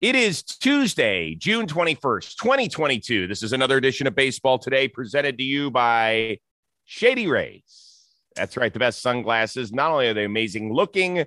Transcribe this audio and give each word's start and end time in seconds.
It 0.00 0.14
is 0.14 0.42
Tuesday, 0.44 1.34
June 1.34 1.66
21st, 1.66 2.36
2022. 2.36 3.26
This 3.26 3.42
is 3.42 3.52
another 3.52 3.76
edition 3.76 4.06
of 4.06 4.14
Baseball 4.14 4.56
Today 4.58 4.86
presented 4.86 5.36
to 5.38 5.42
you 5.44 5.72
by 5.72 6.38
Shady 6.84 7.26
Rays. 7.26 8.04
That's 8.36 8.56
right, 8.56 8.72
the 8.72 8.78
best 8.78 9.02
sunglasses. 9.02 9.72
Not 9.72 9.90
only 9.90 10.06
are 10.06 10.14
they 10.14 10.24
amazing 10.24 10.72
looking, 10.72 11.24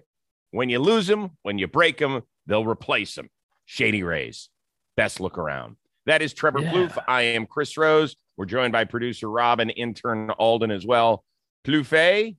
when 0.51 0.69
you 0.69 0.79
lose 0.79 1.07
them, 1.07 1.31
when 1.41 1.57
you 1.57 1.67
break 1.67 1.97
them, 1.97 2.21
they'll 2.47 2.65
replace 2.65 3.15
them. 3.15 3.29
Shady 3.65 4.03
Rays, 4.03 4.47
best 4.95 5.19
look 5.19 5.37
around. 5.37 5.75
That 6.05 6.21
is 6.21 6.33
Trevor 6.33 6.61
Yeah. 6.61 6.71
Plouffe. 6.71 7.03
I 7.09 7.23
am 7.23 7.45
Chris 7.47 7.75
Rose. 7.75 8.15
We're 8.37 8.45
joined 8.45 8.71
by 8.71 8.85
producer 8.85 9.29
Rob 9.29 9.59
and 9.59 9.73
intern 9.75 10.29
Alden 10.31 10.71
as 10.71 10.85
well. 10.85 11.25
Plouffe, 11.65 12.37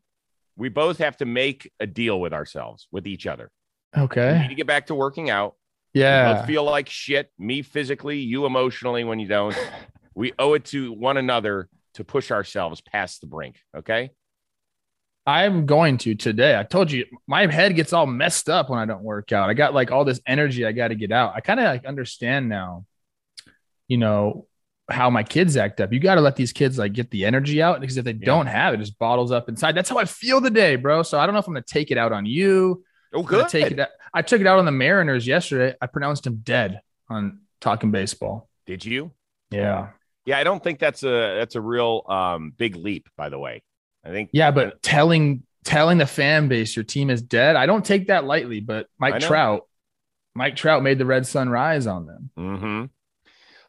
we 0.57 0.69
both 0.71 0.97
have 0.97 1.19
to 1.19 1.27
make 1.27 1.71
a 1.79 1.87
deal 1.87 2.19
with 2.19 2.33
ourselves, 2.33 2.89
with 2.91 3.07
each 3.07 3.27
other. 3.27 3.51
We 3.95 4.01
need 4.01 4.05
Okay. 4.11 4.47
to 4.49 4.55
get 4.55 4.67
back 4.67 4.87
to 4.87 4.95
working 4.95 5.29
out. 5.29 5.57
We 5.95 6.01
Yeah. 6.01 6.35
both 6.35 6.47
feel 6.47 6.65
like 6.65 6.89
shit, 6.89 7.31
me 7.39 7.63
physically, 7.63 8.19
you 8.19 8.47
emotionally 8.47 9.05
when 9.05 9.19
you 9.19 9.29
don't. 9.29 9.57
we 10.15 10.33
owe 10.39 10.55
it 10.55 10.65
to 10.67 10.93
one 10.93 11.17
another 11.17 11.69
to 11.95 12.05
push 12.05 12.31
ourselves 12.31 12.81
past 12.81 13.21
the 13.21 13.27
brink. 13.27 13.57
Okay. 13.77 14.11
I'm 15.25 15.67
going 15.67 15.99
to 15.99 16.15
today. 16.17 16.59
I 16.59 16.65
told 16.65 16.91
you 16.91 17.05
my 17.29 17.47
head 17.47 17.77
gets 17.77 17.93
all 17.93 18.07
messed 18.07 18.49
up 18.49 18.71
when 18.71 18.81
I 18.81 18.87
don't 18.87 19.05
work 19.05 19.31
out. 19.31 19.51
I 19.51 19.55
got 19.55 19.73
like 19.73 19.93
all 19.93 20.05
this 20.05 20.21
energy 20.27 20.67
I 20.67 20.73
got 20.73 20.89
to 20.89 20.97
get 20.97 21.13
out. 21.13 21.35
I 21.37 21.41
kind 21.41 21.61
of 21.61 21.65
like 21.67 21.85
understand 21.87 22.49
now, 22.49 22.87
you 23.87 23.99
know, 23.99 24.49
how 24.91 25.11
my 25.11 25.23
kids 25.23 25.57
act 25.57 25.81
up. 25.81 25.93
You 25.93 26.01
got 26.01 26.17
to 26.17 26.21
let 26.21 26.35
these 26.35 26.53
kids 26.53 26.77
like 26.77 26.93
get 26.93 27.11
the 27.13 27.25
energy 27.25 27.63
out 27.63 27.81
because 27.81 27.97
if 27.97 28.05
they 28.05 28.13
don't 28.15 28.47
have 28.47 28.75
it, 28.75 28.79
it 28.79 28.81
just 28.81 28.99
bottles 28.99 29.31
up 29.31 29.49
inside. 29.49 29.77
That's 29.77 29.89
how 29.89 29.99
I 29.99 30.07
feel 30.07 30.41
today, 30.41 30.75
bro. 30.75 31.05
So 31.05 31.21
I 31.21 31.25
don't 31.25 31.35
know 31.35 31.39
if 31.39 31.47
I'm 31.47 31.55
going 31.55 31.63
to 31.63 31.73
take 31.73 31.93
it 31.93 31.99
out 31.99 32.13
on 32.13 32.27
you. 32.27 32.83
Oh, 33.15 33.23
good. 33.23 33.49
Take 33.49 33.71
it 33.71 33.79
out. 33.79 33.89
I 34.15 34.23
took 34.23 34.41
it 34.41 34.47
out 34.47 34.59
on 34.59 34.65
the 34.65 34.73
Mariners 34.73 35.27
yesterday. 35.27 35.75
I 35.81 35.87
pronounced 35.87 36.27
him 36.27 36.41
dead 36.43 36.81
on 37.09 37.41
talking 37.61 37.91
baseball. 37.91 38.49
Did 38.67 38.85
you? 38.85 39.13
Yeah. 39.51 39.91
Yeah, 40.25 40.39
I 40.39 40.45
don't 40.45 40.63
think 40.63 40.79
that's 40.79 41.03
a 41.03 41.37
that's 41.39 41.57
a 41.57 41.61
real 41.61 42.03
um 42.09 42.53
big 42.57 42.77
leap, 42.77 43.09
by 43.17 43.29
the 43.29 43.39
way. 43.39 43.63
I 44.05 44.11
think 44.11 44.31
Yeah, 44.33 44.51
but 44.51 44.83
telling 44.83 45.45
telling 45.65 45.99
the 45.99 46.07
fan 46.07 46.49
base 46.49 46.77
your 46.77 46.85
team 46.85 47.11
is 47.11 47.23
dead, 47.23 47.57
I 47.57 47.67
don't 47.67 47.85
take 47.85 48.09
that 48.09 48.25
lightly. 48.25 48.61
But 48.61 48.87
Mike. 48.99 49.21
Trout, 49.21 49.63
Mike 50.35 50.57
Trout 50.57 50.83
made 50.83 50.99
the 50.99 51.07
red 51.07 51.27
sun 51.27 51.49
rise 51.49 51.87
on 51.87 52.07
them. 52.07 52.31
hmm 52.37 52.85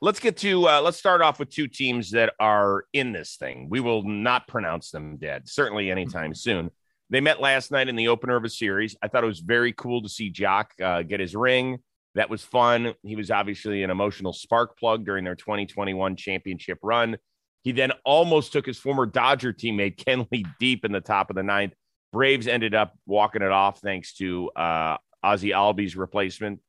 Let's 0.02 0.20
get 0.20 0.36
to 0.38 0.68
uh, 0.68 0.82
let's 0.82 0.98
start 0.98 1.22
off 1.22 1.40
with 1.40 1.50
two 1.50 1.68
teams 1.68 2.12
that 2.12 2.34
are 2.38 2.84
in 2.92 3.14
this 3.14 3.38
thing. 3.38 3.68
We 3.70 3.80
will 3.80 4.04
not 4.04 4.48
pronounce 4.48 4.92
them 4.92 5.16
dead, 5.16 5.48
certainly 5.48 5.90
anytime 5.90 6.36
soon. 6.36 6.72
They 7.10 7.22
met 7.22 7.40
last 7.42 7.72
night 7.72 7.90
in 7.90 7.96
the 7.96 8.08
opener 8.08 8.36
of 8.36 8.44
a 8.44 8.50
series. 8.50 8.96
I 9.02 9.08
thought 9.08 9.24
it 9.24 9.28
was 9.28 9.40
very 9.40 9.74
cool 9.74 10.02
to 10.02 10.10
see 10.10 10.32
Joc 10.32 10.66
uh, 10.82 11.04
get 11.04 11.20
his 11.20 11.36
ring. 11.36 11.80
That 12.16 12.30
was 12.30 12.44
fun. 12.44 12.94
He 13.04 13.16
was 13.16 13.32
obviously 13.32 13.84
an 13.84 13.90
emotional 13.90 14.34
spark 14.34 14.78
plug 14.78 15.06
during 15.06 15.24
their 15.24 15.36
2021 15.36 16.16
championship 16.16 16.80
run. 16.84 17.18
He 17.64 17.72
then 17.72 17.92
almost 18.06 18.52
took 18.52 18.66
his 18.66 18.78
former 18.78 19.06
Dodger 19.06 19.54
teammate 19.54 19.98
Kenley 20.04 20.46
deep 20.60 20.86
in 20.86 20.92
the 20.92 21.02
top 21.02 21.30
of 21.30 21.36
the 21.36 21.44
ninth. 21.44 21.74
Braves 22.12 22.48
ended 22.48 22.76
up 22.76 22.94
walking 23.08 23.42
it 23.42 23.52
off 23.52 23.80
thanks 23.80 24.14
to 24.16 24.50
uh, 24.52 24.98
Ozzie 25.24 25.50
Albies 25.50 25.98
replacement, 25.98 26.60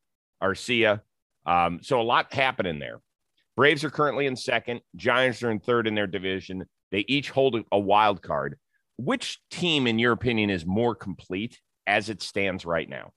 Arcia. 0.42 1.00
Um, 1.44 1.80
so 1.82 2.00
a 2.00 2.02
lot 2.02 2.32
happening 2.32 2.78
there. 2.78 3.00
Braves 3.56 3.84
are 3.84 3.90
currently 3.90 4.26
in 4.26 4.36
second. 4.36 4.80
Giants 4.96 5.42
are 5.42 5.50
in 5.50 5.60
third 5.60 5.86
in 5.86 5.94
their 5.94 6.06
division. 6.06 6.64
They 6.90 7.04
each 7.08 7.30
hold 7.30 7.56
a- 7.56 7.64
a 7.72 7.78
wild 7.78 8.22
card. 8.22 8.58
Which 8.96 9.40
team, 9.50 9.86
in 9.86 9.98
your 9.98 10.12
opinion, 10.12 10.50
is 10.50 10.64
more 10.64 10.94
complete 10.94 11.60
as 11.86 12.08
it 12.08 12.22
stands 12.22 12.64
right 12.64 12.88
now? 12.88 13.12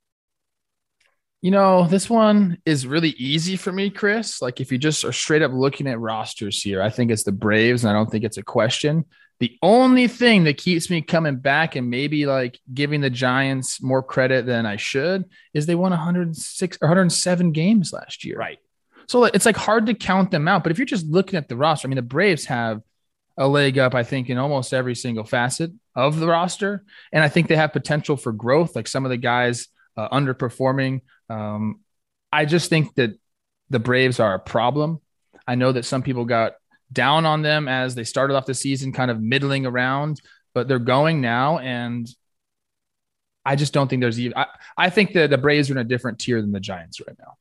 You 1.42 1.52
know, 1.52 1.88
this 1.88 2.09
one 2.09 2.58
is 2.66 2.88
really 2.88 3.11
easy 3.11 3.58
for 3.58 3.72
me, 3.72 3.92
Chris. 3.92 4.42
Like 4.42 4.59
if 4.59 4.72
you 4.72 4.80
just 4.80 5.05
are 5.05 5.14
straight 5.14 5.44
up 5.44 5.52
looking 5.53 5.88
at 5.88 6.00
rosters 6.00 6.61
here, 6.61 6.81
I 6.81 6.89
think 6.89 7.11
it's 7.11 7.23
the 7.23 7.31
Braves, 7.31 7.83
and 7.83 7.92
I 7.92 7.94
don't 7.94 8.09
think 8.09 8.23
it's 8.23 8.38
a 8.38 8.44
question. 8.44 9.05
The 9.39 9.55
only 9.61 10.08
thing 10.08 10.45
that 10.45 10.58
keeps 10.58 10.89
me 10.89 11.04
coming 11.04 11.36
back 11.36 11.76
and 11.76 11.92
maybe 11.92 12.26
like 12.26 12.60
giving 12.73 13.02
the 13.02 13.11
Giants 13.11 13.83
more 13.83 14.02
credit 14.02 14.48
than 14.48 14.66
I 14.66 14.77
should 14.77 15.26
is 15.54 15.67
they 15.67 15.76
won 15.76 15.92
106 15.92 16.77
or 16.82 16.87
107 16.87 17.52
games 17.52 17.93
last 17.93 18.26
year. 18.26 18.37
Right. 18.37 18.58
So 19.08 19.26
it's 19.26 19.45
like 19.45 19.55
hard 19.55 19.86
to 19.86 19.93
count 19.93 20.32
them 20.32 20.48
out. 20.48 20.64
But 20.64 20.71
if 20.71 20.80
you're 20.80 20.86
just 20.86 21.05
looking 21.05 21.37
at 21.37 21.48
the 21.48 21.55
roster, 21.55 21.87
I 21.87 21.89
mean, 21.89 21.98
the 21.98 22.02
Braves 22.02 22.45
have 22.45 22.82
a 23.37 23.48
leg 23.48 23.77
up, 23.77 23.93
I 23.93 24.03
think, 24.03 24.30
in 24.30 24.37
almost 24.37 24.73
every 24.73 24.95
single 24.95 25.23
facet 25.23 25.71
of 25.95 26.20
the 26.20 26.27
roster. 26.27 26.83
And 27.11 27.23
I 27.23 27.30
think 27.30 27.48
they 27.48 27.55
have 27.55 27.73
potential 27.73 28.17
for 28.17 28.31
growth, 28.31 28.75
like 28.75 28.87
some 28.87 29.05
of 29.05 29.09
the 29.09 29.17
guys 29.17 29.67
uh, 29.95 30.09
underperforming. 30.09 31.02
Um, 31.30 31.81
I 32.31 32.45
just 32.45 32.70
think 32.70 32.95
that 32.95 33.17
the 33.70 33.80
Braves 33.80 34.20
are 34.20 34.33
a 34.33 34.39
problem. 34.39 35.02
I 35.48 35.55
know 35.55 35.71
that 35.71 35.86
some 35.86 36.02
people 36.02 36.25
got 36.25 36.53
down 36.92 37.25
on 37.25 37.42
them 37.42 37.67
as 37.67 37.95
they 37.95 38.03
started 38.03 38.36
off 38.36 38.45
the 38.45 38.53
season 38.53 38.92
kind 38.92 39.11
of 39.11 39.21
middling 39.21 39.65
around, 39.65 40.21
but 40.54 40.67
they're 40.67 40.80
going 40.80 41.21
now. 41.21 41.59
And 41.59 42.08
I 43.45 43.55
just 43.55 43.73
don't 43.73 43.87
think 43.87 44.02
there's 44.02 44.19
even, 44.19 44.37
I, 44.37 44.48
I 44.77 44.89
think 44.89 45.14
that 45.14 45.30
the 45.30 45.37
Braves 45.37 45.69
are 45.69 45.73
in 45.73 45.77
a 45.77 45.83
different 45.83 46.19
tier 46.19 46.42
than 46.42 46.52
the 46.52 46.59
Giants 46.59 46.99
right 46.99 47.17
now. 47.19 47.36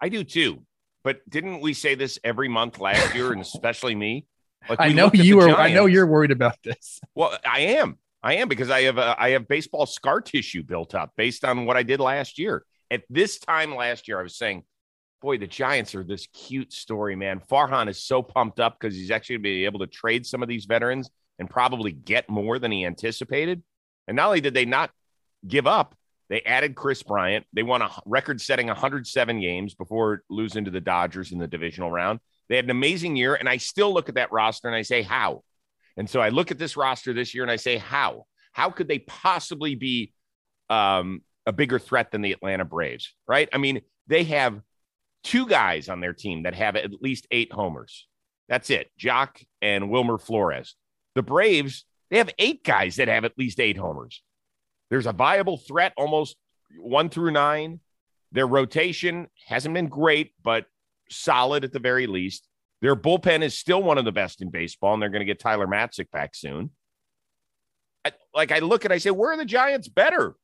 I 0.00 0.08
do 0.08 0.22
too. 0.22 0.64
But 1.02 1.28
didn't 1.28 1.60
we 1.60 1.74
say 1.74 1.94
this 1.94 2.18
every 2.24 2.48
month 2.48 2.78
last 2.78 3.14
year, 3.14 3.32
and 3.32 3.40
especially 3.40 3.94
me? 3.94 4.26
Like 4.68 4.80
I 4.80 4.92
know 4.92 5.10
you 5.12 5.40
are. 5.40 5.50
I 5.50 5.72
know 5.72 5.86
you're 5.86 6.06
worried 6.06 6.30
about 6.30 6.56
this. 6.62 7.00
Well, 7.14 7.36
I 7.44 7.60
am. 7.60 7.98
I 8.22 8.36
am 8.36 8.48
because 8.48 8.70
I 8.70 8.82
have 8.82 8.98
uh, 8.98 9.14
I 9.18 9.30
have 9.30 9.46
baseball 9.46 9.86
scar 9.86 10.20
tissue 10.20 10.62
built 10.62 10.94
up 10.94 11.12
based 11.16 11.44
on 11.44 11.66
what 11.66 11.76
I 11.76 11.82
did 11.82 12.00
last 12.00 12.38
year. 12.38 12.64
At 12.90 13.02
this 13.10 13.38
time 13.38 13.74
last 13.74 14.08
year, 14.08 14.18
I 14.18 14.22
was 14.22 14.36
saying, 14.36 14.64
"Boy, 15.20 15.38
the 15.38 15.46
Giants 15.46 15.94
are 15.94 16.02
this 16.02 16.26
cute 16.28 16.72
story, 16.72 17.16
man." 17.16 17.40
Farhan 17.40 17.88
is 17.88 18.02
so 18.02 18.22
pumped 18.22 18.60
up 18.60 18.78
because 18.80 18.96
he's 18.96 19.10
actually 19.10 19.36
going 19.36 19.42
to 19.42 19.48
be 19.48 19.64
able 19.66 19.80
to 19.80 19.86
trade 19.86 20.24
some 20.24 20.42
of 20.42 20.48
these 20.48 20.64
veterans 20.64 21.10
and 21.38 21.50
probably 21.50 21.92
get 21.92 22.30
more 22.30 22.58
than 22.58 22.72
he 22.72 22.86
anticipated. 22.86 23.62
And 24.08 24.16
not 24.16 24.28
only 24.28 24.40
did 24.40 24.54
they 24.54 24.64
not 24.64 24.90
give 25.46 25.66
up, 25.66 25.94
they 26.28 26.40
added 26.42 26.74
Kris 26.74 27.02
Bryant. 27.02 27.44
They 27.52 27.62
won 27.62 27.82
a 27.82 27.90
record-setting 28.06 28.68
107 28.68 29.40
games 29.40 29.74
before 29.74 30.22
losing 30.30 30.64
to 30.64 30.70
the 30.70 30.80
Dodgers 30.80 31.32
in 31.32 31.38
the 31.38 31.48
divisional 31.48 31.90
round. 31.90 32.20
They 32.48 32.56
had 32.56 32.66
an 32.66 32.70
amazing 32.70 33.16
year, 33.16 33.34
and 33.34 33.48
I 33.48 33.56
still 33.56 33.92
look 33.92 34.08
at 34.08 34.16
that 34.16 34.32
roster 34.32 34.68
and 34.68 34.76
I 34.76 34.82
say, 34.82 35.02
"How?" 35.02 35.42
And 35.96 36.08
so 36.08 36.20
I 36.20 36.28
look 36.30 36.50
at 36.50 36.58
this 36.58 36.76
roster 36.76 37.12
this 37.12 37.34
year 37.34 37.44
and 37.44 37.50
I 37.50 37.56
say, 37.56 37.76
how? 37.76 38.26
How 38.52 38.70
could 38.70 38.88
they 38.88 39.00
possibly 39.00 39.74
be 39.74 40.12
um, 40.70 41.22
a 41.46 41.52
bigger 41.52 41.78
threat 41.78 42.10
than 42.10 42.22
the 42.22 42.32
Atlanta 42.32 42.64
Braves? 42.64 43.14
Right? 43.26 43.48
I 43.52 43.58
mean, 43.58 43.80
they 44.06 44.24
have 44.24 44.60
two 45.22 45.46
guys 45.46 45.88
on 45.88 46.00
their 46.00 46.12
team 46.12 46.42
that 46.44 46.54
have 46.54 46.76
at 46.76 47.02
least 47.02 47.26
eight 47.30 47.52
homers. 47.52 48.06
That's 48.48 48.70
it, 48.70 48.90
Joc 49.00 49.42
and 49.62 49.90
Wilmer 49.90 50.18
Flores. 50.18 50.76
The 51.14 51.22
Braves, 51.22 51.86
they 52.10 52.18
have 52.18 52.30
eight 52.38 52.62
guys 52.62 52.96
that 52.96 53.08
have 53.08 53.24
at 53.24 53.38
least 53.38 53.60
eight 53.60 53.78
homers. 53.78 54.22
There's 54.90 55.06
a 55.06 55.12
viable 55.12 55.56
threat 55.56 55.94
almost 55.96 56.36
one 56.78 57.08
through 57.08 57.30
nine. 57.30 57.80
Their 58.32 58.46
rotation 58.46 59.28
hasn't 59.46 59.74
been 59.74 59.88
great, 59.88 60.32
but 60.42 60.66
solid 61.10 61.64
at 61.64 61.72
the 61.72 61.78
very 61.78 62.06
least. 62.06 62.46
Their 62.82 62.96
bullpen 62.96 63.42
is 63.42 63.56
still 63.58 63.82
one 63.82 63.98
of 63.98 64.04
the 64.04 64.12
best 64.12 64.42
in 64.42 64.50
baseball, 64.50 64.92
and 64.94 65.02
they're 65.02 65.08
going 65.10 65.20
to 65.20 65.24
get 65.26 65.38
Tyler 65.38 65.66
Matzek 65.66 66.10
back 66.10 66.34
soon. 66.34 66.70
I, 68.04 68.12
like 68.34 68.52
I 68.52 68.58
look 68.58 68.84
at, 68.84 68.92
I 68.92 68.98
say, 68.98 69.10
where 69.10 69.32
are 69.32 69.36
the 69.36 69.44
Giants 69.44 69.88
better? 69.88 70.36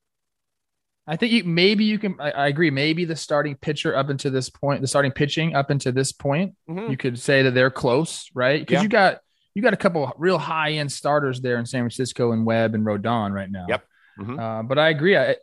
I 1.07 1.17
think 1.17 1.33
you, 1.33 1.45
maybe 1.45 1.85
you 1.85 1.99
can. 1.99 2.17
I, 2.21 2.31
I 2.31 2.47
agree. 2.49 2.71
Maybe 2.71 3.05
the 3.05 3.17
starting 3.17 3.57
pitcher 3.57 3.97
up 3.97 4.09
until 4.11 4.31
this 4.31 4.49
point, 4.49 4.81
the 4.81 4.87
starting 4.87 5.11
pitching 5.13 5.55
up 5.55 5.71
until 5.71 5.93
this 5.93 6.13
point, 6.13 6.55
Mhm. 6.69 6.91
you 6.91 6.97
could 6.97 7.19
say 7.19 7.43
that 7.43 7.51
they're 7.53 7.71
close, 7.71 8.31
right? 8.35 8.61
Because 8.61 8.75
Yeah. 8.77 8.83
you 8.83 8.89
got 8.89 9.21
you 9.55 9.63
got 9.63 9.73
a 9.75 9.77
couple 9.79 10.13
real 10.17 10.39
high 10.39 10.73
end 10.73 10.93
starters 10.93 11.41
there 11.41 11.59
in 11.59 11.67
San 11.67 11.81
Francisco 11.81 12.31
and 12.33 12.47
Webb 12.47 12.75
and 12.77 12.87
Rodon 12.87 13.33
right 13.33 13.51
now. 13.51 13.67
Yep. 13.69 13.85
Mhm. 14.21 14.39
Uh, 14.39 14.63
but 14.63 14.79
I 14.79 14.91
agree. 14.91 15.17
I, 15.17 15.35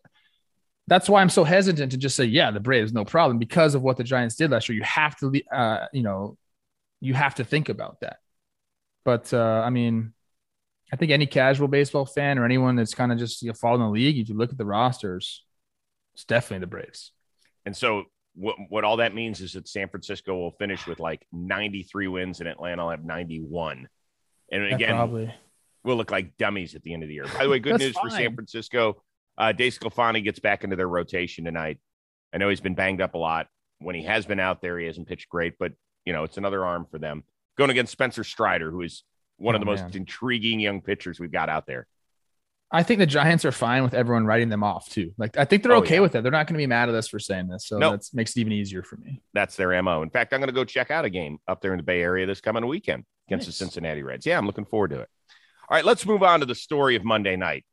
that's 0.87 1.09
why 1.09 1.21
I'm 1.21 1.29
so 1.29 1.43
hesitant 1.43 1.91
to 1.91 1.97
just 1.97 2.15
say, 2.15 2.25
yeah, 2.25 2.51
the 2.51 2.59
Braves, 2.59 2.93
no 2.93 3.03
problem, 3.03 3.37
because 3.37 3.75
of 3.75 3.81
what 3.81 3.97
the 3.97 4.03
Giants 4.03 4.35
did 4.35 4.51
last 4.51 4.69
year. 4.69 4.77
You 4.77 4.83
have 4.83 5.17
to, 5.17 5.41
uh, 5.51 5.85
you 5.91 6.01
know, 6.01 6.37
you 7.01 7.13
have 7.13 7.35
to 7.35 7.43
think 7.43 7.69
about 7.69 7.99
that. 8.01 8.17
But 9.03 9.33
uh, 9.33 9.61
I 9.65 9.69
mean, 9.69 10.13
I 10.91 10.95
think 10.95 11.11
any 11.11 11.25
casual 11.25 11.67
baseball 11.67 12.05
fan 12.05 12.39
or 12.39 12.45
anyone 12.45 12.75
that's 12.75 12.93
kind 12.93 13.11
of 13.11 13.17
just 13.17 13.41
you 13.41 13.49
know, 13.49 13.53
following 13.53 13.81
the 13.81 13.89
league, 13.89 14.17
if 14.17 14.29
you 14.29 14.35
look 14.35 14.51
at 14.51 14.57
the 14.57 14.65
rosters, 14.65 15.43
it's 16.13 16.23
definitely 16.23 16.61
the 16.61 16.67
Braves. 16.67 17.11
And 17.65 17.75
so 17.75 18.05
what, 18.35 18.55
what 18.69 18.83
all 18.83 18.97
that 18.97 19.13
means 19.13 19.41
is 19.41 19.53
that 19.53 19.67
San 19.67 19.89
Francisco 19.89 20.35
will 20.35 20.51
finish 20.51 20.87
with 20.87 20.99
like 20.99 21.25
93 21.33 22.07
wins 22.07 22.39
and 22.39 22.47
Atlanta 22.47 22.83
will 22.83 22.91
have 22.91 23.03
91. 23.03 23.87
And 24.51 24.63
Yeah, 24.63 24.75
again, 24.75 24.95
probably. 24.95 25.33
we'll 25.83 25.97
look 25.97 26.11
like 26.11 26.37
dummies 26.37 26.75
at 26.75 26.83
the 26.83 26.93
end 26.93 27.03
of 27.03 27.09
the 27.09 27.15
year. 27.15 27.25
By 27.25 27.43
the 27.43 27.49
way, 27.49 27.59
good 27.59 27.79
news 27.79 27.97
for 27.97 28.09
San. 28.09 28.33
Francisco. 28.35 29.03
Uh, 29.37 29.53
DeSclafani 29.55 30.23
gets 30.23 30.39
back 30.39 30.63
into 30.63 30.75
their 30.75 30.87
rotation 30.89 31.45
tonight. 31.45 31.79
I 32.33 32.37
know 32.37 32.49
he's 32.49 32.61
been 32.61 32.75
banged 32.75 33.01
up 33.01 33.13
a 33.13 33.17
lot. 33.17 33.47
When 33.79 33.95
he 33.95 34.03
has 34.03 34.25
been 34.25 34.39
out 34.39 34.61
there, 34.61 34.79
he 34.79 34.87
hasn't 34.87 35.07
pitched 35.07 35.29
great, 35.29 35.53
but 35.59 35.73
you 36.05 36.13
know 36.13 36.23
it's 36.23 36.37
another 36.37 36.65
arm 36.65 36.87
for 36.89 36.97
them. 36.97 37.23
Going 37.57 37.69
against 37.69 37.91
Spencer 37.91 38.23
Strider, 38.23 38.71
who 38.71 38.81
is 38.81 39.03
one 39.37 39.53
of 39.55 39.61
Oh, 39.61 39.65
the 39.65 39.71
most 39.83 39.95
intriguing 39.95 40.59
young 40.59 40.81
pitchers 40.81 41.19
we've 41.19 41.31
got 41.31 41.49
out 41.49 41.67
there. 41.67 41.85
I 42.71 42.83
think 42.83 42.99
the 42.99 43.05
Giants 43.05 43.45
are 43.45 43.51
fine 43.51 43.83
with 43.83 43.93
everyone 43.93 44.25
writing 44.25 44.49
them 44.49 44.63
off 44.63 44.89
too. 44.89 45.13
Like 45.17 45.37
I 45.37 45.45
think 45.45 45.63
they're 45.63 45.71
Oh, 45.73 45.77
okay 45.77 45.95
yeah. 45.95 45.99
with 46.01 46.15
it. 46.15 46.23
They're 46.23 46.31
not 46.31 46.47
going 46.47 46.55
to 46.55 46.57
be 46.57 46.67
mad 46.67 46.89
at 46.89 46.95
us 46.95 47.07
for 47.07 47.19
saying 47.19 47.47
this, 47.47 47.67
so 47.67 47.77
Nope. 47.77 47.93
that 48.01 48.09
makes 48.13 48.35
it 48.35 48.41
even 48.41 48.51
easier 48.51 48.81
for 48.83 48.97
me. 48.97 49.21
That's 49.33 49.55
their 49.55 49.79
MO. 49.83 50.01
In 50.01 50.09
fact, 50.09 50.33
I'm 50.33 50.39
going 50.39 50.49
to 50.49 50.53
go 50.53 50.65
check 50.65 50.89
out 50.91 51.05
a 51.05 51.09
game 51.09 51.37
up 51.47 51.61
there 51.61 51.71
in 51.73 51.77
the 51.77 51.83
Bay 51.83 52.01
Area 52.01 52.25
this 52.25 52.41
coming 52.41 52.65
weekend 52.67 53.05
against 53.29 53.45
the 53.45 53.53
Cincinnati 53.53 54.01
Reds. 54.03 54.25
Yeah, 54.25 54.37
I'm 54.37 54.45
looking 54.47 54.65
forward 54.65 54.89
to 54.89 55.01
it. 55.01 55.09
All 55.69 55.75
right, 55.77 55.85
let's 55.85 56.05
move 56.05 56.23
on 56.23 56.39
to 56.41 56.45
the 56.45 56.55
story 56.55 56.95
of 56.95 57.03
Monday 57.05 57.35
night. 57.37 57.63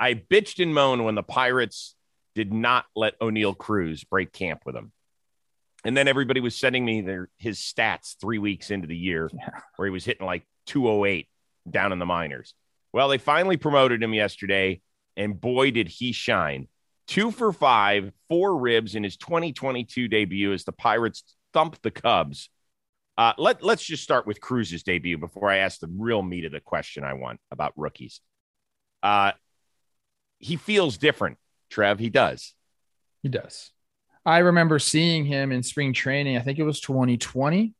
I 0.00 0.14
bitched 0.14 0.62
and 0.62 0.74
moaned 0.74 1.04
when 1.04 1.14
the 1.14 1.22
Pirates 1.22 1.94
did 2.34 2.52
not 2.52 2.84
let 2.94 3.18
Oneil 3.20 3.56
Cruz 3.56 4.04
break 4.04 4.32
camp 4.32 4.62
with 4.64 4.74
them. 4.74 4.92
And 5.84 5.96
then 5.96 6.08
everybody 6.08 6.40
was 6.40 6.56
sending 6.56 6.84
me 6.84 7.00
their 7.00 7.28
his 7.38 7.58
stats 7.58 8.16
three 8.20 8.38
weeks 8.38 8.70
into 8.70 8.86
the 8.86 8.96
year 8.96 9.30
Yeah. 9.32 9.50
where 9.76 9.86
he 9.86 9.92
was 9.92 10.04
hitting 10.04 10.26
like 10.26 10.44
208 10.66 11.28
down 11.68 11.92
in 11.92 11.98
the 11.98 12.06
minors. 12.06 12.54
Well, 12.92 13.08
they 13.08 13.18
finally 13.18 13.56
promoted 13.56 14.02
him 14.02 14.14
yesterday, 14.14 14.80
and 15.16 15.40
boy, 15.40 15.70
did 15.70 15.88
he 15.88 16.12
shine. 16.12 16.68
Two 17.06 17.30
for 17.30 17.52
five, 17.52 18.12
four 18.28 18.56
ribs 18.58 18.94
in 18.94 19.02
his 19.04 19.16
2022 19.16 20.08
debut 20.08 20.52
as 20.52 20.64
the 20.64 20.72
Pirates 20.72 21.22
thump 21.52 21.80
the 21.82 21.90
Cubs. 21.90 22.50
Uh, 23.16 23.32
let, 23.38 23.62
let's 23.64 23.82
just 23.82 24.02
start 24.02 24.26
with 24.26 24.40
Cruz's 24.40 24.82
debut 24.82 25.18
before 25.18 25.50
I 25.50 25.58
ask 25.58 25.80
the 25.80 25.90
real 25.96 26.22
meat 26.22 26.44
of 26.44 26.52
the 26.52 26.60
question 26.60 27.02
I 27.04 27.14
want 27.14 27.40
about 27.50 27.72
rookies. 27.76 28.20
Uh, 29.02 29.32
he 30.38 30.56
feels 30.56 30.98
different, 30.98 31.38
Trev. 31.70 31.98
He 31.98 32.10
does. 32.10 32.54
He 33.22 33.28
does. 33.28 33.70
I 34.24 34.38
remember 34.38 34.78
seeing 34.78 35.24
him 35.24 35.52
in 35.52 35.62
spring 35.62 35.92
training. 35.92 36.36
I 36.36 36.40
think 36.40 36.58
it 36.58 36.62
was 36.64 36.80
2020. 36.80 37.74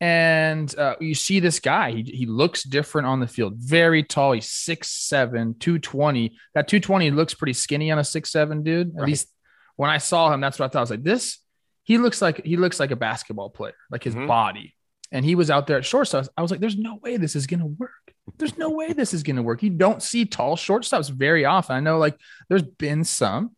And 0.00 0.72
uh, 0.78 0.94
you 1.00 1.14
see 1.14 1.40
this 1.40 1.58
guy, 1.58 1.90
he, 1.90 2.02
he 2.02 2.26
looks 2.26 2.62
different 2.62 3.08
on 3.08 3.18
the 3.20 3.26
field. 3.26 3.54
Very 3.56 4.04
tall. 4.04 4.32
He's 4.32 4.46
6'7, 4.46 5.58
220. 5.58 6.36
That 6.54 6.68
220 6.68 7.10
looks 7.10 7.34
pretty 7.34 7.52
skinny 7.52 7.90
on 7.90 7.98
a 7.98 8.02
6'7 8.02 8.62
dude. 8.62 8.90
At 8.90 9.00
Right. 9.00 9.06
least 9.08 9.28
when 9.76 9.90
I 9.90 9.98
saw 9.98 10.32
him, 10.32 10.40
that's 10.40 10.58
what 10.58 10.66
I 10.66 10.68
thought. 10.68 10.78
I 10.78 10.82
was 10.82 10.90
like, 10.90 11.02
this, 11.02 11.38
he 11.82 11.98
looks 11.98 12.22
like 12.22 12.44
he 12.44 12.56
looks 12.56 12.78
like 12.78 12.90
a 12.92 12.96
basketball 12.96 13.50
player, 13.50 13.74
like 13.90 14.04
his 14.04 14.14
Mhm. 14.14 14.28
body. 14.28 14.74
And 15.10 15.24
he 15.24 15.34
was 15.34 15.50
out 15.50 15.66
there 15.66 15.78
at 15.78 15.84
shortstop. 15.86 16.26
I 16.36 16.42
was 16.42 16.50
like, 16.50 16.60
there's 16.60 16.76
no 16.76 16.96
way 16.96 17.16
this 17.16 17.34
is 17.34 17.46
gonna 17.46 17.66
work. 17.66 18.07
There's 18.36 18.58
no 18.58 18.70
way 18.70 18.92
this 18.92 19.14
is 19.14 19.22
gonna 19.22 19.42
work. 19.42 19.62
You 19.62 19.70
don't 19.70 20.02
see 20.02 20.24
tall 20.24 20.56
shortstops 20.56 21.10
very 21.10 21.44
often. 21.44 21.76
I 21.76 21.80
know 21.80 21.98
like 21.98 22.18
there's 22.48 22.62
been 22.62 23.04
some, 23.04 23.56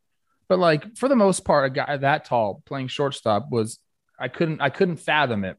but 0.49 0.59
like 0.59 0.97
for 0.97 1.09
the 1.09 1.17
most 1.17 1.45
part, 1.45 1.67
a 1.67 1.71
guy 1.71 1.97
that 1.97 2.25
tall 2.25 2.63
playing 2.67 2.89
shortstop 2.89 3.51
was 3.51 3.79
I 4.19 4.29
couldn't 4.29 4.61
I 4.61 4.71
couldn't 4.71 4.97
fathom 4.97 5.45
it. 5.45 5.57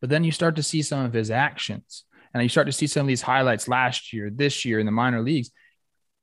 But 0.00 0.10
then 0.10 0.24
you 0.24 0.32
start 0.32 0.56
to 0.56 0.62
see 0.62 0.82
some 0.82 1.04
of 1.04 1.12
his 1.12 1.30
actions, 1.30 2.04
and 2.32 2.42
you 2.42 2.48
start 2.48 2.66
to 2.66 2.72
see 2.72 2.86
some 2.86 3.02
of 3.02 3.08
these 3.08 3.22
highlights 3.22 3.68
last 3.68 4.12
year, 4.12 4.30
this 4.30 4.64
year 4.64 4.78
in 4.78 4.86
the 4.86 4.92
minor 4.92 5.20
leagues. 5.20 5.50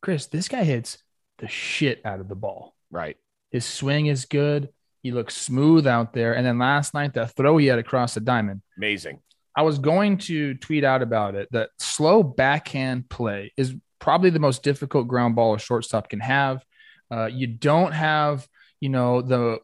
Chris, 0.02 0.28
this 0.28 0.48
guy 0.48 0.64
hits 0.64 0.98
the 1.38 1.48
shit 1.48 2.02
out 2.06 2.20
of 2.20 2.28
the 2.28 2.36
ball. 2.36 2.76
Right. 2.90 3.18
His 3.52 3.66
swing 3.66 4.08
is 4.08 4.26
good. 4.26 4.70
He 5.04 5.12
looks 5.12 5.36
smooth 5.36 5.88
out 5.88 6.14
there. 6.14 6.34
And 6.36 6.46
then 6.46 6.58
last 6.60 6.94
night, 6.94 7.14
that 7.14 7.36
throw 7.36 7.58
he 7.58 7.68
had 7.68 7.80
across 7.80 8.14
the 8.14 8.20
diamond. 8.20 8.62
Amazing. 8.78 9.20
I 9.58 9.64
was 9.64 9.80
going 9.80 10.20
to 10.20 10.54
tweet 10.54 10.84
out 10.84 11.02
about 11.02 11.34
it 11.34 11.50
that 11.52 11.72
slow 11.80 12.22
backhand 12.22 13.10
play 13.10 13.52
is 13.58 13.74
probably 13.98 14.30
the 14.30 14.40
most 14.40 14.62
difficult 14.62 15.08
ground 15.08 15.36
ball 15.36 15.56
a 15.56 15.60
shortstop 15.60 16.10
can 16.10 16.20
have. 16.20 16.64
Uh, 17.10 17.26
you 17.26 17.48
don't 17.48 17.92
have, 17.92 18.48
you 18.80 18.90
know, 18.90 19.24
the 19.24 19.58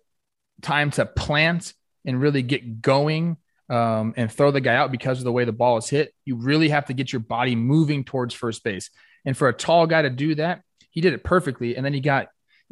time 0.64 0.90
to 0.92 1.06
plant 1.06 1.76
and 2.06 2.20
really 2.20 2.42
get 2.42 2.82
going 2.82 3.38
um, 3.70 4.16
and 4.18 4.32
throw 4.32 4.50
the 4.50 4.62
guy 4.62 4.74
out 4.76 4.92
because 4.92 5.20
of 5.20 5.26
the 5.26 5.32
way 5.32 5.46
the 5.46 5.52
ball 5.52 5.78
is 5.78 5.88
hit. 5.88 6.12
You 6.26 6.38
really 6.38 6.70
have 6.70 6.86
to 6.86 6.94
get 6.94 7.14
your 7.14 7.20
body 7.20 7.56
moving 7.56 8.04
towards 8.04 8.34
first 8.34 8.64
base. 8.64 8.90
And 9.26 9.38
for 9.38 9.48
a 9.48 9.54
tall 9.54 9.86
guy 9.86 10.02
to 10.02 10.10
do 10.10 10.34
that, 10.36 10.64
he 10.90 11.02
did 11.02 11.14
it 11.14 11.24
perfectly. 11.24 11.76
And 11.76 11.86
then 11.86 11.94
he 11.94 12.00
got, 12.00 12.30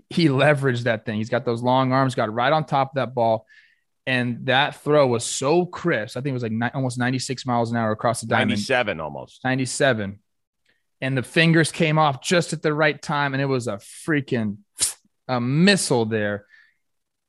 he 0.09 0.25
leveraged 0.25 0.83
that 0.83 1.05
thing. 1.05 1.17
He's 1.17 1.29
got 1.29 1.45
those 1.45 1.61
long 1.61 1.93
arms, 1.93 2.15
got 2.15 2.33
right 2.33 2.51
on 2.51 2.65
top 2.65 2.89
of 2.89 2.95
that 2.95 3.13
ball. 3.13 3.45
And 4.11 4.45
that 4.47 4.75
throw 4.83 5.07
was 5.07 5.23
so 5.23 5.65
crisp. 5.65 6.17
I 6.17 6.19
think 6.19 6.31
it 6.31 6.33
was 6.33 6.43
like 6.43 6.51
ni- 6.51 6.67
almost 6.73 6.97
96 6.97 7.45
miles 7.45 7.71
an 7.71 7.77
hour 7.77 7.93
across 7.93 8.19
the 8.19 8.27
diamond. 8.27 8.49
97 8.49 8.99
almost. 8.99 9.39
97. 9.45 10.19
And 10.99 11.17
the 11.17 11.23
fingers 11.23 11.71
came 11.71 11.97
off 11.97 12.21
just 12.21 12.51
at 12.51 12.61
the 12.61 12.73
right 12.73 13.01
time. 13.01 13.33
And 13.33 13.41
it 13.41 13.45
was 13.45 13.69
a 13.69 13.77
freaking 13.77 14.57
a 15.29 15.39
missile 15.39 16.03
there. 16.03 16.45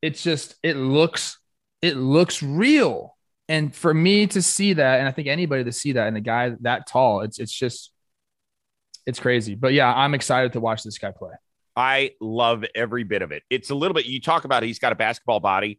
It's 0.02 0.24
just, 0.24 0.56
it 0.64 0.76
looks, 0.76 1.38
it 1.82 1.96
looks 1.96 2.42
real. 2.42 3.16
And 3.48 3.72
for 3.72 3.94
me 3.94 4.26
to 4.26 4.42
see 4.42 4.72
that, 4.72 4.98
and 4.98 5.06
I 5.06 5.12
think 5.12 5.28
anybody 5.28 5.62
to 5.62 5.72
see 5.72 5.92
that, 5.92 6.08
and 6.08 6.16
the 6.16 6.20
guy 6.20 6.56
that 6.62 6.88
tall, 6.88 7.20
it's 7.20 7.38
it's 7.38 7.52
just 7.52 7.92
it's 9.06 9.20
crazy. 9.20 9.54
But 9.54 9.72
yeah, 9.72 9.92
I'm 9.92 10.14
excited 10.14 10.54
to 10.54 10.60
watch 10.60 10.82
this 10.82 10.98
guy 10.98 11.12
play. 11.12 11.34
I 11.76 12.12
love 12.20 12.64
every 12.74 13.04
bit 13.04 13.22
of 13.22 13.30
it. 13.30 13.44
It's 13.50 13.70
a 13.70 13.74
little 13.76 13.94
bit 13.94 14.06
you 14.06 14.20
talk 14.20 14.44
about 14.44 14.64
he's 14.64 14.80
got 14.80 14.90
a 14.90 14.96
basketball 14.96 15.38
body. 15.38 15.78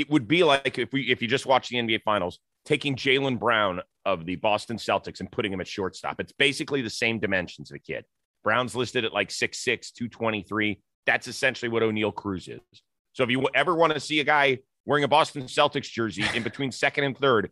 It 0.00 0.10
would 0.10 0.26
be 0.26 0.42
like 0.44 0.78
if 0.78 0.92
we 0.92 1.10
if 1.10 1.20
you 1.20 1.28
just 1.28 1.44
watch 1.44 1.68
the 1.68 1.76
NBA 1.76 2.02
finals, 2.02 2.38
taking 2.64 2.96
Jaylen 2.96 3.38
Brown 3.38 3.82
of 4.06 4.24
the 4.24 4.36
Boston 4.36 4.78
Celtics 4.78 5.20
and 5.20 5.30
putting 5.30 5.52
him 5.52 5.60
at 5.60 5.68
shortstop. 5.68 6.20
It's 6.20 6.32
basically 6.32 6.80
the 6.80 6.90
same 6.90 7.18
dimensions 7.18 7.70
of 7.70 7.76
a 7.76 7.78
kid. 7.78 8.04
Brown's 8.42 8.74
listed 8.74 9.04
at 9.04 9.12
like 9.12 9.28
6'6, 9.28 9.92
223. 9.92 10.80
That's 11.04 11.28
essentially 11.28 11.68
what 11.68 11.82
Oneil 11.82 12.14
Cruz 12.14 12.48
is. 12.48 12.60
So 13.12 13.24
if 13.24 13.30
you 13.30 13.46
ever 13.54 13.74
want 13.74 13.92
to 13.92 14.00
see 14.00 14.20
a 14.20 14.24
guy 14.24 14.60
wearing 14.86 15.04
a 15.04 15.08
Boston 15.08 15.42
Celtics 15.42 15.90
jersey 15.90 16.24
in 16.34 16.42
between 16.42 16.72
second 16.72 17.04
and 17.04 17.18
third, 17.18 17.50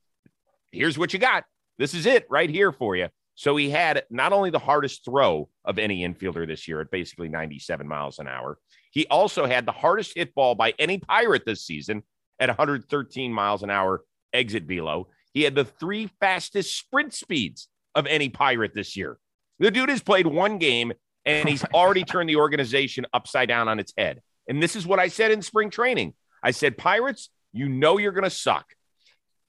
here's 0.72 0.96
what 0.96 1.12
you 1.12 1.18
got. 1.18 1.44
This 1.76 1.92
is 1.92 2.06
it 2.06 2.26
right 2.30 2.48
here 2.48 2.72
for 2.72 2.96
you. 2.96 3.08
So 3.34 3.56
he 3.56 3.68
had 3.68 4.04
not 4.10 4.32
only 4.32 4.50
the 4.50 4.58
hardest 4.58 5.04
throw 5.04 5.48
of 5.64 5.78
any 5.78 6.06
infielder 6.08 6.46
this 6.46 6.66
year 6.66 6.80
at 6.80 6.90
basically 6.90 7.28
97 7.28 7.86
miles 7.86 8.18
an 8.18 8.26
hour, 8.26 8.58
he 8.90 9.06
also 9.06 9.46
had 9.46 9.66
the 9.66 9.72
hardest 9.72 10.12
hit 10.16 10.34
ball 10.34 10.54
by 10.54 10.72
any 10.78 10.98
pirate 10.98 11.42
this 11.44 11.64
season 11.64 12.02
at 12.40 12.48
113 12.48 13.32
miles 13.32 13.62
an 13.62 13.70
hour 13.70 14.04
exit 14.32 14.64
velo. 14.64 15.08
He 15.32 15.42
had 15.42 15.54
the 15.54 15.64
three 15.64 16.10
fastest 16.20 16.76
sprint 16.76 17.14
speeds 17.14 17.68
of 17.94 18.06
any 18.06 18.28
pirate 18.28 18.72
this 18.74 18.96
year. 18.96 19.18
The 19.58 19.70
dude 19.70 19.88
has 19.88 20.02
played 20.02 20.26
one 20.26 20.58
game 20.58 20.92
and 21.24 21.48
he's 21.48 21.64
already 21.74 22.04
turned 22.04 22.28
the 22.28 22.36
organization 22.36 23.06
upside 23.12 23.48
down 23.48 23.68
on 23.68 23.78
its 23.78 23.92
head. 23.96 24.22
And 24.48 24.62
this 24.62 24.76
is 24.76 24.86
what 24.86 24.98
I 24.98 25.08
said 25.08 25.30
in 25.30 25.42
spring 25.42 25.70
training. 25.70 26.14
I 26.42 26.52
said, 26.52 26.78
Pirates, 26.78 27.30
you 27.52 27.68
know 27.68 27.98
you're 27.98 28.12
going 28.12 28.24
to 28.24 28.30
suck. 28.30 28.66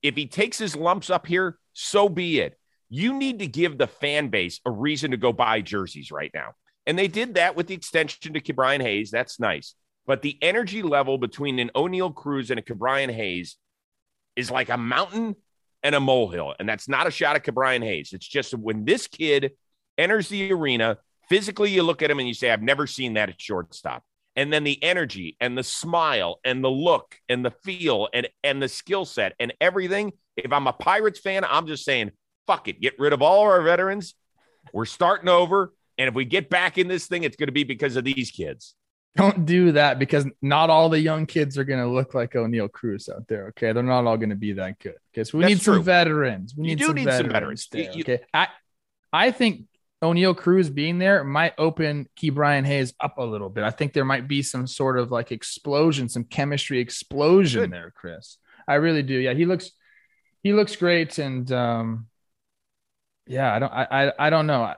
If 0.02 0.16
he 0.16 0.28
takes 0.28 0.58
his 0.58 0.76
lumps 0.76 1.10
up 1.10 1.28
here, 1.28 1.58
so 1.74 2.10
be 2.10 2.40
it. 2.40 2.58
You 2.90 3.14
need 3.14 3.40
to 3.40 3.48
give 3.48 3.78
the 3.78 3.88
fan 3.88 4.30
base 4.30 4.60
a 4.66 4.72
reason 4.72 5.12
to 5.12 5.18
go 5.18 5.32
buy 5.32 5.62
jerseys 5.62 6.12
right 6.12 6.32
now. 6.34 6.54
And 6.88 6.98
they 6.98 7.08
did 7.08 7.36
that 7.36 7.56
with 7.56 7.68
the 7.68 7.76
extension 7.76 8.34
to 8.34 8.54
Brian 8.54 8.82
Hayes. 8.82 9.12
That's 9.12 9.40
nice. 9.40 9.76
But 10.06 10.22
the 10.22 10.38
energy 10.42 10.82
level 10.82 11.18
between 11.18 11.60
an 11.60 11.72
Oneil 11.76 12.14
Cruz 12.14 12.50
and 12.52 12.60
a 12.60 12.76
Brian 12.76 13.10
Hayes 13.10 13.58
is 14.36 14.50
like 14.50 14.70
a 14.70 14.78
mountain 14.78 15.36
and 15.84 15.96
a 15.96 16.00
molehill. 16.00 16.56
And 16.60 16.68
that's 16.68 16.88
not 16.88 17.08
a 17.08 17.12
shot 17.12 17.36
at 17.36 17.54
Brian 17.54 17.82
Hayes. 17.82 18.12
It's 18.14 18.28
just 18.28 18.54
when 18.54 18.86
this 18.86 19.08
kid 19.08 19.52
enters 19.98 20.30
the 20.30 20.52
arena, 20.52 20.98
physically 21.30 21.72
you 21.72 21.84
look 21.84 22.02
at 22.02 22.10
him 22.10 22.20
and 22.20 22.28
you 22.28 22.34
say, 22.34 22.50
I've 22.50 22.62
never 22.62 22.88
seen 22.88 23.14
that 23.14 23.30
at 23.30 23.40
shortstop. 23.40 24.04
And 24.36 24.54
then 24.54 24.64
the 24.64 24.82
energy 24.84 25.36
and 25.40 25.58
the 25.58 25.64
smile 25.64 26.40
and 26.44 26.64
the 26.64 26.70
look 26.70 27.16
and 27.28 27.44
the 27.44 27.52
feel 27.52 28.08
and, 28.14 28.30
and 28.44 28.62
the 28.62 28.70
skill 28.70 29.06
set 29.06 29.34
and 29.40 29.54
everything. 29.60 30.14
If 30.38 30.54
I'm 30.54 30.68
a 30.68 30.74
Pirates 30.74 31.20
fan, 31.20 31.44
I'm 31.44 31.68
just 31.68 31.84
saying, 31.84 32.12
fuck 32.48 32.68
it, 32.68 32.80
get 32.80 32.98
rid 32.98 33.14
of 33.14 33.22
all 33.22 33.42
our 33.42 33.62
veterans. 33.62 34.16
We're 34.74 34.86
starting 34.86 35.30
over. 35.30 35.74
And 35.98 36.08
if 36.08 36.14
we 36.14 36.24
get 36.24 36.50
back 36.50 36.78
in 36.78 36.88
this 36.88 37.08
thing, 37.08 37.24
it's 37.24 37.36
going 37.36 37.48
to 37.48 37.54
be 37.54 37.66
because 37.66 37.98
of 37.98 38.06
these 38.06 38.32
kids. 38.32 38.76
Don't 39.16 39.46
do 39.46 39.74
that 39.74 40.00
because 40.00 40.26
not 40.42 40.70
all 40.70 40.88
the 40.88 41.00
young 41.00 41.26
kids 41.26 41.58
are 41.58 41.64
going 41.64 41.80
to 41.80 41.88
look 41.90 42.14
like 42.14 42.34
Oneil 42.34 42.72
Cruz 42.72 43.10
out 43.14 43.28
there. 43.28 43.48
Okay, 43.50 43.74
they're 43.74 43.84
not 43.84 44.06
all 44.06 44.18
going 44.18 44.30
to 44.30 44.36
be 44.36 44.54
that 44.54 44.80
good. 44.80 44.96
Okay, 45.14 45.24
so 45.24 45.38
we 45.38 45.44
That's 45.44 45.56
need 45.56 45.62
some 45.62 45.74
true. 45.76 45.84
veterans. 45.84 46.54
We 46.56 46.64
You 46.66 46.70
need 46.76 46.80
do 46.80 46.86
some 46.86 46.96
need 46.96 47.04
some 47.06 47.28
veterans. 47.30 47.32
veterans. 47.32 47.68
there, 47.72 47.92
you- 47.94 48.02
okay, 48.04 48.20
I 48.34 48.48
I 49.12 49.32
think 49.32 49.66
Oneil 50.02 50.38
Cruz 50.38 50.70
being 50.70 51.00
there 51.00 51.24
might 51.26 51.54
open 51.58 52.08
Ke'Bryan 52.18 52.66
Hayes 52.66 52.94
up 53.02 53.18
a 53.18 53.24
little 53.26 53.50
bit. 53.50 53.64
I 53.66 53.72
think 53.72 53.92
there 53.94 54.06
might 54.06 54.28
be 54.28 54.42
some 54.42 54.68
sort 54.68 54.98
of 54.98 55.12
like 55.12 55.32
explosion, 55.34 56.08
some 56.08 56.24
chemistry 56.24 56.80
explosion 56.80 57.64
Good. 57.64 57.72
there, 57.74 57.92
Chris. 57.94 58.38
I 58.68 58.76
really 58.76 59.04
do. 59.04 59.16
Yeah, 59.16 59.34
he 59.34 59.46
looks 59.46 59.72
he 60.44 60.54
looks 60.54 60.76
great, 60.78 61.18
and 61.18 61.52
um, 61.52 62.08
yeah, 63.28 63.54
I 63.54 63.60
don't 63.60 63.74
I 63.74 63.88
I, 64.08 64.28
I 64.28 64.30
don't 64.30 64.48
know. 64.48 64.74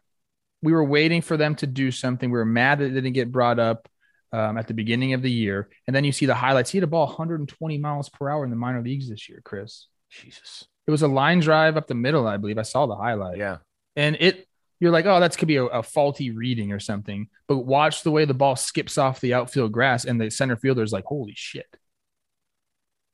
We 0.63 0.71
were 0.71 0.83
waiting 0.85 1.21
for 1.21 1.37
them 1.37 1.55
to 1.55 1.67
do 1.67 1.91
something. 1.91 2.31
We 2.31 2.37
were 2.37 2.45
mad 2.45 2.79
that 2.79 2.85
it 2.85 2.91
didn't 2.91 3.13
get 3.13 3.31
brought 3.31 3.59
up 3.59 3.87
um, 4.31 4.57
at 4.57 4.67
the 4.67 4.73
beginning 4.73 5.13
of 5.13 5.21
the 5.21 5.31
year, 5.31 5.69
and 5.87 5.95
then 5.95 6.03
you 6.03 6.11
see 6.11 6.25
the 6.25 6.35
highlights. 6.35 6.69
He 6.71 6.77
had 6.77 6.83
a 6.83 6.87
ball 6.87 7.07
120 7.07 7.77
miles 7.77 8.09
per 8.09 8.29
hour 8.29 8.43
in 8.43 8.49
the 8.49 8.55
minor 8.55 8.81
leagues 8.81 9.09
this 9.09 9.27
year, 9.29 9.41
Chris. 9.43 9.87
Jesus. 10.09 10.65
It 10.87 10.91
was 10.91 11.01
a 11.03 11.07
line 11.07 11.39
drive 11.39 11.77
up 11.77 11.87
the 11.87 11.93
middle, 11.95 12.27
I 12.27 12.37
believe. 12.37 12.57
I 12.57 12.63
saw 12.63 12.85
the 12.85 12.95
highlight 12.95 13.37
Yeah. 13.37 13.57
and 13.95 14.17
it 14.19 14.47
you're 14.79 14.91
like, 14.91 15.05
oh, 15.05 15.19
that's 15.19 15.37
could 15.37 15.47
be 15.47 15.57
a, 15.57 15.65
a 15.65 15.83
faulty 15.83 16.31
reading 16.31 16.71
or 16.71 16.79
something. 16.79 17.27
But 17.47 17.59
watch 17.59 18.01
the 18.01 18.09
way 18.09 18.25
the 18.25 18.33
ball 18.33 18.55
skips 18.55 18.97
off 18.97 19.21
the 19.21 19.35
outfield 19.35 19.71
grass, 19.71 20.05
and 20.05 20.19
the 20.19 20.31
center 20.31 20.55
fielder's 20.57 20.91
like, 20.91 21.05
holy 21.05 21.33
shit. 21.35 21.67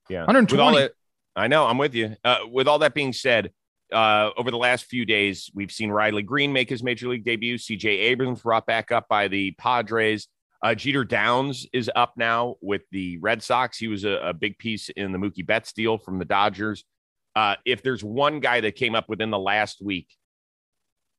Yeah. 0.10 0.22
120. 0.22 0.54
With 0.54 0.62
all 0.62 0.80
that, 0.80 0.94
I 1.36 1.48
know. 1.48 1.66
I'm 1.66 1.78
with 1.78 1.94
you. 1.94 2.16
Uh, 2.24 2.38
with 2.50 2.68
all 2.70 2.80
that 2.80 2.94
being 2.94 3.12
said, 3.12 3.52
uh, 3.92 4.30
over 4.38 4.50
the 4.50 4.58
last 4.58 4.86
few 4.86 5.06
days, 5.06 5.52
we've 5.54 5.72
seen 5.72 5.90
Riley 5.92 6.24
Greene 6.24 6.54
make 6.54 6.70
his 6.70 6.84
major 6.84 7.10
league 7.10 7.26
debut. 7.26 7.58
CJ 7.58 7.86
Abrams 7.86 8.42
brought 8.42 8.66
back 8.66 8.92
up 8.94 9.08
by 9.10 9.28
the 9.28 9.52
Padres. 9.52 10.28
Uh, 10.64 10.74
Jeter 10.74 11.04
Downs 11.04 11.68
is 11.72 11.90
up 11.96 12.14
now 12.18 12.56
with 12.62 12.82
the 12.92 13.18
Red 13.20 13.44
Sox. 13.44 13.78
He 13.78 13.88
was 13.88 14.06
a, 14.06 14.30
a 14.30 14.34
big 14.34 14.58
piece 14.58 14.90
in 14.90 15.12
the 15.12 15.18
Mookie 15.18 15.46
Betts 15.46 15.72
deal 15.72 15.98
from 15.98 16.20
the 16.20 16.26
Dodgers. 16.26 16.84
Uh, 17.36 17.56
if 17.66 17.84
there's 17.84 18.04
one 18.04 18.40
guy 18.40 18.62
that 18.62 18.76
came 18.76 18.96
up 18.96 19.08
within 19.08 19.30
the 19.30 19.38
last 19.38 19.82
week 19.82 20.08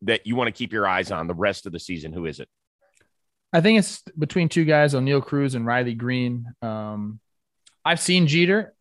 that 0.02 0.26
you 0.26 0.34
want 0.34 0.48
to 0.48 0.52
keep 0.52 0.72
your 0.72 0.86
eyes 0.86 1.12
on 1.12 1.28
the 1.28 1.34
rest 1.34 1.66
of 1.66 1.72
the 1.72 1.78
season, 1.78 2.12
who 2.12 2.26
is 2.26 2.40
it? 2.40 2.48
I 3.52 3.60
think 3.60 3.78
it's 3.78 4.02
between 4.18 4.48
two 4.48 4.64
guys, 4.64 4.94
Oneil 4.94 5.24
Cruz 5.24 5.54
and 5.54 5.64
Riley 5.64 5.94
Greene. 5.94 6.46
Um, 6.60 7.20
I've 7.84 8.00
seen 8.00 8.26
Jeter, 8.26 8.74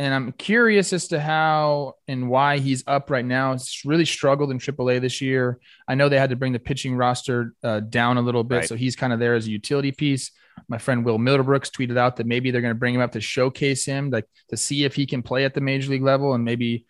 and 0.00 0.14
I'm 0.14 0.32
curious 0.32 0.94
as 0.94 1.08
to 1.08 1.20
how 1.20 1.96
and 2.08 2.30
why 2.30 2.56
he's 2.56 2.82
up 2.86 3.10
right 3.10 3.24
now. 3.24 3.52
It's 3.52 3.84
really 3.84 4.06
struggled 4.06 4.50
in 4.50 4.58
AAA 4.58 4.98
this 5.02 5.20
year. 5.20 5.60
I 5.86 5.94
know 5.94 6.08
they 6.08 6.18
had 6.18 6.30
to 6.30 6.36
bring 6.36 6.54
the 6.54 6.58
pitching 6.58 6.96
roster 6.96 7.52
uh, 7.62 7.80
down 7.80 8.16
a 8.16 8.22
little 8.22 8.42
bit, 8.42 8.56
right. 8.56 8.68
so 8.68 8.76
he's 8.76 8.96
kind 8.96 9.12
of 9.12 9.18
there 9.18 9.34
as 9.34 9.46
a 9.46 9.50
utility 9.50 9.92
piece. 9.92 10.30
My 10.68 10.78
friend 10.78 11.04
Will 11.04 11.18
Middlebrooks 11.18 11.70
tweeted 11.70 11.98
out 11.98 12.16
that 12.16 12.26
maybe 12.26 12.50
they're 12.50 12.62
going 12.62 12.72
to 12.72 12.78
bring 12.78 12.94
him 12.94 13.02
up 13.02 13.12
to 13.12 13.20
showcase 13.20 13.84
him, 13.84 14.08
like 14.08 14.24
to 14.48 14.56
see 14.56 14.84
if 14.84 14.94
he 14.94 15.04
can 15.04 15.22
play 15.22 15.44
at 15.44 15.52
the 15.52 15.60
major 15.60 15.90
league 15.90 16.02
level, 16.02 16.32
and 16.32 16.46
maybe 16.46 16.86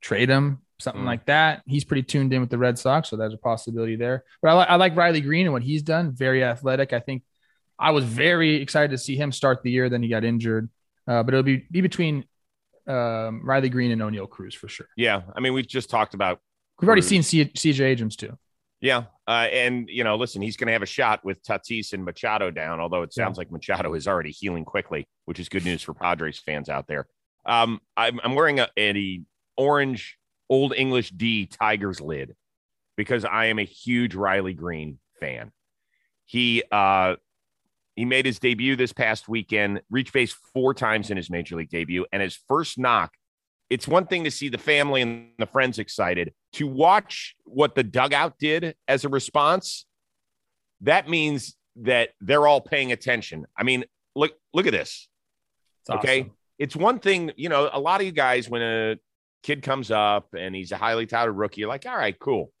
trade 0.00 0.30
him 0.30 0.62
something 0.80 1.02
mm. 1.02 1.06
like 1.06 1.26
that. 1.26 1.60
He's 1.66 1.84
pretty 1.84 2.04
tuned 2.04 2.32
in 2.32 2.40
with 2.40 2.48
the 2.48 2.56
Red 2.56 2.78
Sox, 2.78 3.10
so 3.10 3.16
there's 3.16 3.34
a 3.34 3.38
possibility 3.38 3.96
there. 3.96 4.24
But 4.40 4.48
I, 4.48 4.58
li- 4.60 4.66
I 4.70 4.76
like 4.76 4.96
Riley 4.96 5.20
Greene 5.20 5.44
and 5.44 5.52
what 5.52 5.62
he's 5.62 5.82
done. 5.82 6.12
Very 6.12 6.42
athletic. 6.42 6.94
I 6.94 7.00
think 7.00 7.24
I 7.78 7.90
was 7.90 8.04
very 8.06 8.54
excited 8.62 8.92
to 8.92 8.98
see 8.98 9.16
him 9.16 9.32
start 9.32 9.62
the 9.62 9.70
year. 9.70 9.90
Then 9.90 10.02
he 10.02 10.08
got 10.08 10.24
injured, 10.24 10.70
uh, 11.06 11.22
but 11.24 11.34
it'll 11.34 11.42
be 11.42 11.66
be 11.70 11.82
between 11.82 12.24
um, 12.86 13.40
Riley 13.44 13.68
Greene 13.68 13.90
and 13.90 14.00
Oneil 14.00 14.28
Cruz 14.28 14.54
for 14.54 14.68
sure. 14.68 14.88
Yeah, 14.96 15.22
I 15.34 15.40
mean 15.40 15.54
we've 15.54 15.66
just 15.66 15.90
talked 15.90 16.14
about. 16.14 16.40
We've 16.80 16.88
already 16.88 17.02
seen 17.02 17.22
C- 17.22 17.44
CJ 17.44 17.80
Abrams 17.80 18.16
too. 18.16 18.36
Yeah, 18.80 19.04
uh, 19.26 19.48
and 19.50 19.88
you 19.88 20.04
know, 20.04 20.16
listen, 20.16 20.42
he's 20.42 20.56
going 20.56 20.66
to 20.66 20.72
have 20.72 20.82
a 20.82 20.86
shot 20.86 21.24
with 21.24 21.42
Tatis 21.42 21.92
and 21.92 22.04
Machado 22.04 22.50
down. 22.50 22.80
Although 22.80 23.02
it 23.02 23.14
sounds 23.14 23.36
yeah. 23.36 23.40
like 23.40 23.50
Machado 23.50 23.94
is 23.94 24.06
already 24.06 24.30
healing 24.30 24.64
quickly, 24.64 25.06
which 25.24 25.40
is 25.40 25.48
good 25.48 25.64
news 25.64 25.82
for 25.82 25.94
Padres 25.94 26.38
fans 26.38 26.68
out 26.68 26.86
there. 26.86 27.06
Um, 27.46 27.80
I'm, 27.96 28.20
I'm 28.22 28.34
wearing 28.34 28.60
a, 28.60 28.68
a 28.78 29.22
orange 29.56 30.18
Old 30.50 30.74
English 30.76 31.10
D 31.10 31.46
Tigers 31.46 32.00
lid 32.00 32.34
because 32.96 33.24
I 33.24 33.46
am 33.46 33.58
a 33.58 33.64
huge 33.64 34.14
Riley 34.14 34.54
Greene 34.54 34.98
fan. 35.20 35.52
He 36.26 36.62
uh 36.70 37.16
he 37.96 38.04
made 38.04 38.26
his 38.26 38.38
debut 38.38 38.76
this 38.76 38.92
past 38.92 39.28
weekend, 39.28 39.80
reached 39.90 40.12
base 40.12 40.34
four 40.52 40.74
times 40.74 41.10
in 41.10 41.16
his 41.16 41.30
major 41.30 41.56
league 41.56 41.70
debut, 41.70 42.06
and 42.12 42.22
his 42.22 42.38
first 42.48 42.78
knock. 42.78 43.14
It's 43.70 43.88
one 43.88 44.06
thing 44.06 44.24
to 44.24 44.30
see 44.30 44.48
the 44.48 44.58
family 44.58 45.02
and 45.02 45.28
the 45.38 45.46
friends 45.46 45.78
excited. 45.78 46.32
To 46.54 46.66
watch 46.66 47.34
what 47.44 47.74
the 47.74 47.82
dugout 47.82 48.38
did 48.38 48.74
as 48.86 49.04
a 49.04 49.08
response, 49.08 49.86
that 50.82 51.08
means 51.08 51.56
that 51.76 52.10
they're 52.20 52.46
all 52.46 52.60
paying 52.60 52.92
attention. 52.92 53.46
I 53.56 53.62
mean, 53.62 53.84
look 54.14 54.32
look 54.52 54.66
at 54.66 54.72
this. 54.72 55.08
It's 55.82 55.90
okay. 55.90 56.20
Awesome. 56.20 56.32
It's 56.58 56.76
one 56.76 56.98
thing, 57.00 57.32
you 57.36 57.48
know, 57.48 57.68
a 57.72 57.80
lot 57.80 58.00
of 58.00 58.06
you 58.06 58.12
guys, 58.12 58.48
when 58.48 58.62
a 58.62 58.96
kid 59.44 59.62
comes 59.62 59.90
up 59.90 60.28
and 60.36 60.54
he's 60.54 60.72
a 60.72 60.76
highly 60.76 61.06
touted 61.06 61.34
rookie. 61.34 61.60
You're 61.60 61.68
like, 61.68 61.86
all 61.86 61.96
right, 61.96 62.18
cool. 62.18 62.52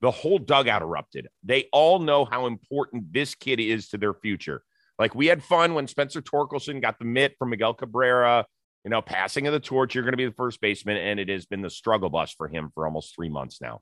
The 0.00 0.10
whole 0.10 0.38
dugout 0.38 0.82
erupted. 0.82 1.26
They 1.42 1.68
all 1.72 1.98
know 1.98 2.24
how 2.24 2.46
important 2.46 3.12
this 3.12 3.34
kid 3.34 3.58
is 3.58 3.88
to 3.88 3.98
their 3.98 4.14
future. 4.14 4.62
Like 4.98 5.14
we 5.14 5.26
had 5.26 5.42
fun 5.42 5.74
when 5.74 5.86
Spencer 5.86 6.20
Torkelson 6.20 6.80
got 6.80 6.98
the 6.98 7.04
mitt 7.04 7.36
from 7.38 7.50
Miguel 7.50 7.74
Cabrera, 7.74 8.46
you 8.84 8.90
know, 8.90 9.02
passing 9.02 9.46
of 9.46 9.52
the 9.52 9.60
torch. 9.60 9.94
You're 9.94 10.04
going 10.04 10.12
to 10.12 10.18
be 10.18 10.26
the 10.26 10.32
first 10.32 10.60
baseman. 10.60 10.96
And 10.96 11.20
it 11.20 11.28
has 11.28 11.46
been 11.46 11.62
the 11.62 11.70
struggle 11.70 12.10
bus 12.10 12.32
for 12.32 12.48
him 12.48 12.70
for 12.74 12.86
almost 12.86 13.14
three 13.14 13.28
months 13.28 13.60
now. 13.60 13.80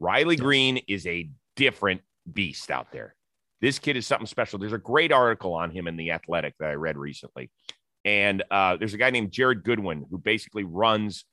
Riley 0.00 0.36
Greene 0.36 0.80
is 0.88 1.06
a 1.06 1.30
different 1.56 2.02
beast 2.30 2.70
out 2.70 2.92
there. 2.92 3.14
This 3.60 3.78
kid 3.78 3.96
is 3.96 4.06
something 4.06 4.26
special. 4.26 4.58
There's 4.58 4.72
a 4.72 4.78
great 4.78 5.10
article 5.10 5.54
on 5.54 5.70
him 5.70 5.88
in 5.88 5.96
The 5.96 6.12
Athletic 6.12 6.54
that 6.60 6.70
I 6.70 6.74
read 6.74 6.96
recently. 6.96 7.50
And 8.04 8.44
uh, 8.50 8.76
there's 8.76 8.94
a 8.94 8.98
guy 8.98 9.10
named 9.10 9.32
Jared 9.32 9.64
Goodwin 9.64 10.06
who 10.08 10.18
basically 10.18 10.62
runs 10.62 11.24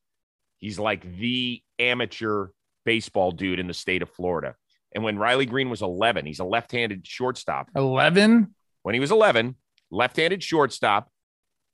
He's 0.65 0.80
like 0.80 1.04
the 1.18 1.62
amateur 1.77 2.48
baseball 2.86 3.32
dude 3.32 3.60
in 3.60 3.68
the 3.68 3.74
state 3.74 4.01
of 4.01 4.10
Florida. 4.10 4.56
And 4.94 5.04
when 5.04 5.18
Riley 5.18 5.46
Greene 5.46 5.70
was 5.70 5.84
11, 5.84 6.25
he's 6.25 6.39
a 6.39 6.46
left 6.46 6.72
handed 6.72 7.06
shortstop. 7.06 7.70
11? 7.75 8.54
When 8.86 8.94
he 8.94 9.00
was 9.00 9.10
11, 9.10 9.56
left 9.89 10.15
handed 10.15 10.44
shortstop. 10.44 11.10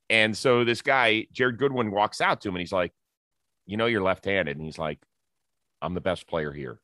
And 0.10 0.36
so 0.36 0.64
this 0.64 0.82
guy, 0.82 1.28
Jared 1.34 1.58
Goodwin, 1.58 1.92
walks 1.92 2.22
out 2.22 2.40
to 2.40 2.48
him 2.48 2.56
and 2.56 2.62
he's 2.62 2.72
like, 2.72 2.94
You 3.66 3.76
know, 3.76 3.86
you're 3.86 4.02
left 4.02 4.24
handed. 4.24 4.56
And 4.56 4.66
he's 4.66 4.78
like, 4.78 4.98
I'm 5.82 5.94
the 5.94 6.00
best 6.00 6.26
player 6.26 6.54
here. 6.54 6.80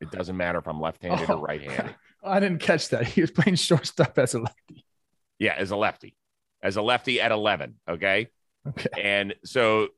It 0.00 0.12
doesn't 0.12 0.36
matter 0.36 0.60
if 0.60 0.68
I'm 0.68 0.80
left 0.80 1.02
handed 1.02 1.28
oh, 1.28 1.34
or 1.34 1.44
right 1.44 1.60
handed. 1.60 1.96
I 2.22 2.38
didn't 2.38 2.60
catch 2.60 2.90
that. 2.90 3.08
He 3.08 3.22
was 3.22 3.32
playing 3.32 3.56
shortstop 3.56 4.16
as 4.20 4.34
a 4.34 4.38
lefty. 4.38 4.84
Yeah, 5.40 5.54
as 5.58 5.72
a 5.72 5.76
lefty, 5.76 6.14
as 6.62 6.76
a 6.76 6.82
lefty 6.82 7.20
at 7.20 7.32
11. 7.32 7.74
Okay. 7.88 8.28
Okay. 8.68 9.02
And 9.02 9.34
so 9.44 9.88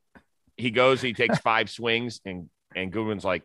he 0.57 0.71
goes, 0.71 0.99
he 0.99 1.13
takes 1.13 1.37
five 1.37 1.69
swings, 1.69 2.21
and 2.25 2.49
and 2.75 2.91
Goodwin's 2.91 3.23
like, 3.23 3.43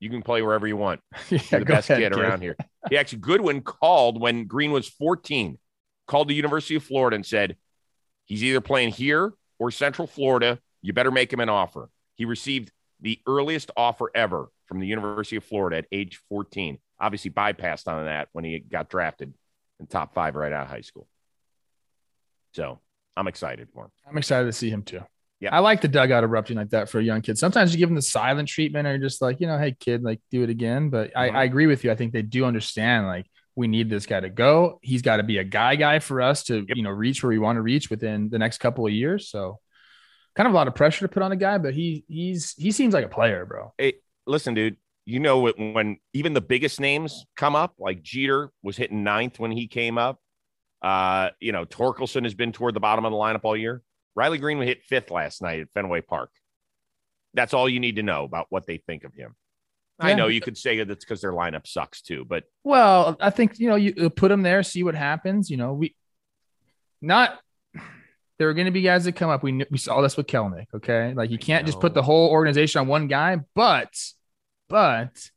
"You 0.00 0.10
can 0.10 0.22
play 0.22 0.42
wherever 0.42 0.66
you 0.66 0.76
want. 0.76 1.00
Yeah, 1.30 1.40
You're 1.50 1.60
the 1.60 1.66
best 1.66 1.90
ahead, 1.90 2.02
kid, 2.02 2.12
kid 2.12 2.20
around 2.20 2.40
here." 2.40 2.56
He 2.90 2.96
actually 2.96 3.18
Goodwin 3.20 3.62
called 3.62 4.20
when 4.20 4.46
Greene 4.46 4.72
was 4.72 4.88
14, 4.88 5.58
called 6.06 6.28
the 6.28 6.34
University 6.34 6.74
of 6.76 6.84
Florida 6.84 7.14
and 7.16 7.26
said, 7.26 7.56
"He's 8.24 8.42
either 8.44 8.60
playing 8.60 8.90
here 8.90 9.32
or 9.58 9.70
Central 9.70 10.06
Florida. 10.06 10.58
You 10.82 10.92
better 10.92 11.10
make 11.10 11.32
him 11.32 11.40
an 11.40 11.48
offer." 11.48 11.90
He 12.14 12.24
received 12.24 12.72
the 13.00 13.20
earliest 13.26 13.70
offer 13.76 14.10
ever 14.14 14.50
from 14.66 14.80
the 14.80 14.86
University 14.86 15.36
of 15.36 15.44
Florida 15.44 15.78
at 15.78 15.86
age 15.92 16.20
14. 16.28 16.78
Obviously, 17.00 17.30
bypassed 17.30 17.86
on 17.86 18.04
that 18.06 18.28
when 18.32 18.44
he 18.44 18.58
got 18.58 18.88
drafted 18.90 19.32
in 19.78 19.86
top 19.86 20.14
five 20.14 20.34
right 20.34 20.52
out 20.52 20.64
of 20.64 20.68
high 20.68 20.80
school. 20.80 21.08
So 22.54 22.80
I'm 23.16 23.28
excited 23.28 23.68
for 23.72 23.84
him. 23.84 23.90
I'm 24.08 24.18
excited 24.18 24.46
to 24.46 24.52
see 24.52 24.70
him 24.70 24.82
too. 24.82 25.02
Yeah. 25.40 25.54
I 25.54 25.60
like 25.60 25.80
the 25.80 25.88
dugout 25.88 26.24
erupting 26.24 26.56
like 26.56 26.70
that 26.70 26.88
for 26.88 26.98
a 26.98 27.02
young 27.02 27.22
kid. 27.22 27.38
Sometimes 27.38 27.72
you 27.72 27.78
give 27.78 27.88
them 27.88 27.96
the 27.96 28.02
silent 28.02 28.48
treatment 28.48 28.88
or 28.88 28.90
you're 28.90 28.98
just 28.98 29.22
like, 29.22 29.40
you 29.40 29.46
know, 29.46 29.56
hey 29.56 29.76
kid, 29.78 30.02
like 30.02 30.20
do 30.30 30.42
it 30.42 30.50
again. 30.50 30.90
But 30.90 31.16
I, 31.16 31.28
mm-hmm. 31.28 31.36
I 31.36 31.44
agree 31.44 31.66
with 31.66 31.84
you. 31.84 31.92
I 31.92 31.94
think 31.94 32.12
they 32.12 32.22
do 32.22 32.44
understand 32.44 33.06
like 33.06 33.26
we 33.54 33.68
need 33.68 33.88
this 33.88 34.06
guy 34.06 34.18
to 34.18 34.30
go. 34.30 34.80
He's 34.82 35.02
got 35.02 35.18
to 35.18 35.22
be 35.22 35.38
a 35.38 35.44
guy 35.44 35.76
guy 35.76 36.00
for 36.00 36.20
us 36.20 36.44
to, 36.44 36.58
yep. 36.58 36.76
you 36.76 36.82
know, 36.82 36.90
reach 36.90 37.22
where 37.22 37.30
we 37.30 37.38
want 37.38 37.56
to 37.56 37.62
reach 37.62 37.88
within 37.88 38.30
the 38.30 38.38
next 38.38 38.58
couple 38.58 38.86
of 38.86 38.92
years. 38.92 39.30
So 39.30 39.60
kind 40.34 40.46
of 40.46 40.52
a 40.54 40.56
lot 40.56 40.68
of 40.68 40.74
pressure 40.74 41.06
to 41.06 41.12
put 41.12 41.22
on 41.22 41.32
a 41.32 41.36
guy, 41.36 41.58
but 41.58 41.74
he 41.74 42.04
he's 42.08 42.54
he 42.56 42.70
seems 42.72 42.94
like 42.94 43.04
a 43.04 43.08
player, 43.08 43.44
bro. 43.44 43.72
Hey, 43.78 43.94
listen, 44.26 44.54
dude. 44.54 44.76
You 45.04 45.20
know 45.20 45.40
when 45.40 45.96
even 46.12 46.34
the 46.34 46.42
biggest 46.42 46.80
names 46.80 47.24
come 47.34 47.56
up, 47.56 47.74
like 47.78 48.02
Jeter 48.02 48.50
was 48.62 48.76
hitting 48.76 49.04
ninth 49.04 49.38
when 49.38 49.50
he 49.50 49.66
came 49.66 49.96
up. 49.96 50.20
Uh, 50.82 51.30
you 51.40 51.50
know, 51.50 51.64
Torkelson 51.64 52.24
has 52.24 52.34
been 52.34 52.52
toward 52.52 52.74
the 52.74 52.80
bottom 52.80 53.06
of 53.06 53.12
the 53.12 53.16
lineup 53.16 53.40
all 53.42 53.56
year. 53.56 53.82
Riley 54.18 54.38
Greene 54.38 54.60
hit 54.60 54.82
fifth 54.82 55.12
last 55.12 55.42
night 55.42 55.60
at 55.60 55.70
Fenway 55.70 56.00
Park. 56.00 56.30
That's 57.34 57.54
all 57.54 57.68
you 57.68 57.78
need 57.78 57.96
to 57.96 58.02
know 58.02 58.24
about 58.24 58.46
what 58.50 58.66
they 58.66 58.78
think 58.78 59.04
of 59.04 59.14
him. 59.14 59.36
Yeah. 60.00 60.06
I 60.08 60.14
know 60.14 60.26
you 60.26 60.40
could 60.40 60.58
say 60.58 60.82
that's 60.82 61.04
because 61.04 61.20
their 61.20 61.32
lineup 61.32 61.68
sucks 61.68 62.02
too, 62.02 62.24
but 62.24 62.42
well, 62.64 63.16
I 63.20 63.30
think 63.30 63.60
you 63.60 63.68
know 63.68 63.76
you 63.76 64.10
put 64.10 64.28
them 64.28 64.42
there, 64.42 64.64
see 64.64 64.82
what 64.82 64.96
happens. 64.96 65.50
You 65.50 65.56
know, 65.56 65.72
we 65.72 65.94
not 67.00 67.38
there 68.38 68.48
are 68.48 68.54
going 68.54 68.66
to 68.66 68.72
be 68.72 68.82
guys 68.82 69.04
that 69.04 69.12
come 69.12 69.30
up. 69.30 69.44
We 69.44 69.64
we 69.70 69.78
saw 69.78 70.00
this 70.00 70.16
with 70.16 70.26
Kelenic. 70.26 70.66
Okay, 70.74 71.14
like 71.14 71.30
you 71.30 71.38
can't 71.38 71.64
just 71.64 71.78
put 71.80 71.94
the 71.94 72.02
whole 72.02 72.30
organization 72.30 72.80
on 72.80 72.88
one 72.88 73.06
guy, 73.06 73.38
but 73.54 73.92
but 74.68 75.30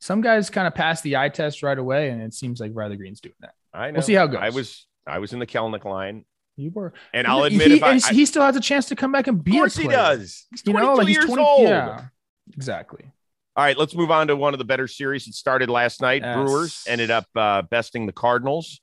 some 0.00 0.20
guys 0.20 0.48
kind 0.48 0.68
of 0.68 0.76
pass 0.76 1.00
the 1.00 1.16
eye 1.16 1.28
test 1.28 1.64
right 1.64 1.78
away, 1.78 2.10
and 2.10 2.22
it 2.22 2.34
seems 2.34 2.60
like 2.60 2.70
Riley 2.72 2.96
Greene's 2.96 3.20
doing 3.20 3.34
that. 3.40 3.54
I 3.74 3.88
know. 3.88 3.94
We'll 3.94 4.02
see 4.02 4.14
how 4.14 4.26
it 4.26 4.32
goes. 4.32 4.40
I 4.42 4.50
was 4.50 4.86
I 5.08 5.18
was 5.18 5.32
in 5.32 5.40
the 5.40 5.46
Kelenic 5.46 5.84
line. 5.84 6.24
You 6.58 6.72
were, 6.74 6.92
and 7.14 7.24
I'll 7.28 7.44
admit, 7.44 7.70
he, 7.70 7.82
I, 7.82 8.00
he 8.00 8.26
still 8.26 8.42
has 8.42 8.56
a 8.56 8.60
chance 8.60 8.86
to 8.86 8.96
come 8.96 9.12
back 9.12 9.28
and 9.28 9.42
be. 9.42 9.52
Of 9.52 9.56
course, 9.58 9.76
he 9.76 9.86
does. 9.86 10.44
He's 10.50 10.62
you 10.66 10.72
know, 10.72 10.94
like 10.94 11.06
he's 11.06 11.24
20, 11.24 11.40
old. 11.40 11.68
Yeah, 11.68 12.06
exactly. 12.52 13.04
All 13.54 13.64
right, 13.64 13.78
let's 13.78 13.94
move 13.94 14.10
on 14.10 14.26
to 14.26 14.36
one 14.36 14.54
of 14.54 14.58
the 14.58 14.64
better 14.64 14.88
series. 14.88 15.26
that 15.26 15.34
started 15.34 15.70
last 15.70 16.02
night. 16.02 16.22
Yes. 16.22 16.34
Brewers 16.34 16.84
ended 16.88 17.12
up 17.12 17.26
uh, 17.36 17.62
besting 17.62 18.06
the 18.06 18.12
Cardinals, 18.12 18.80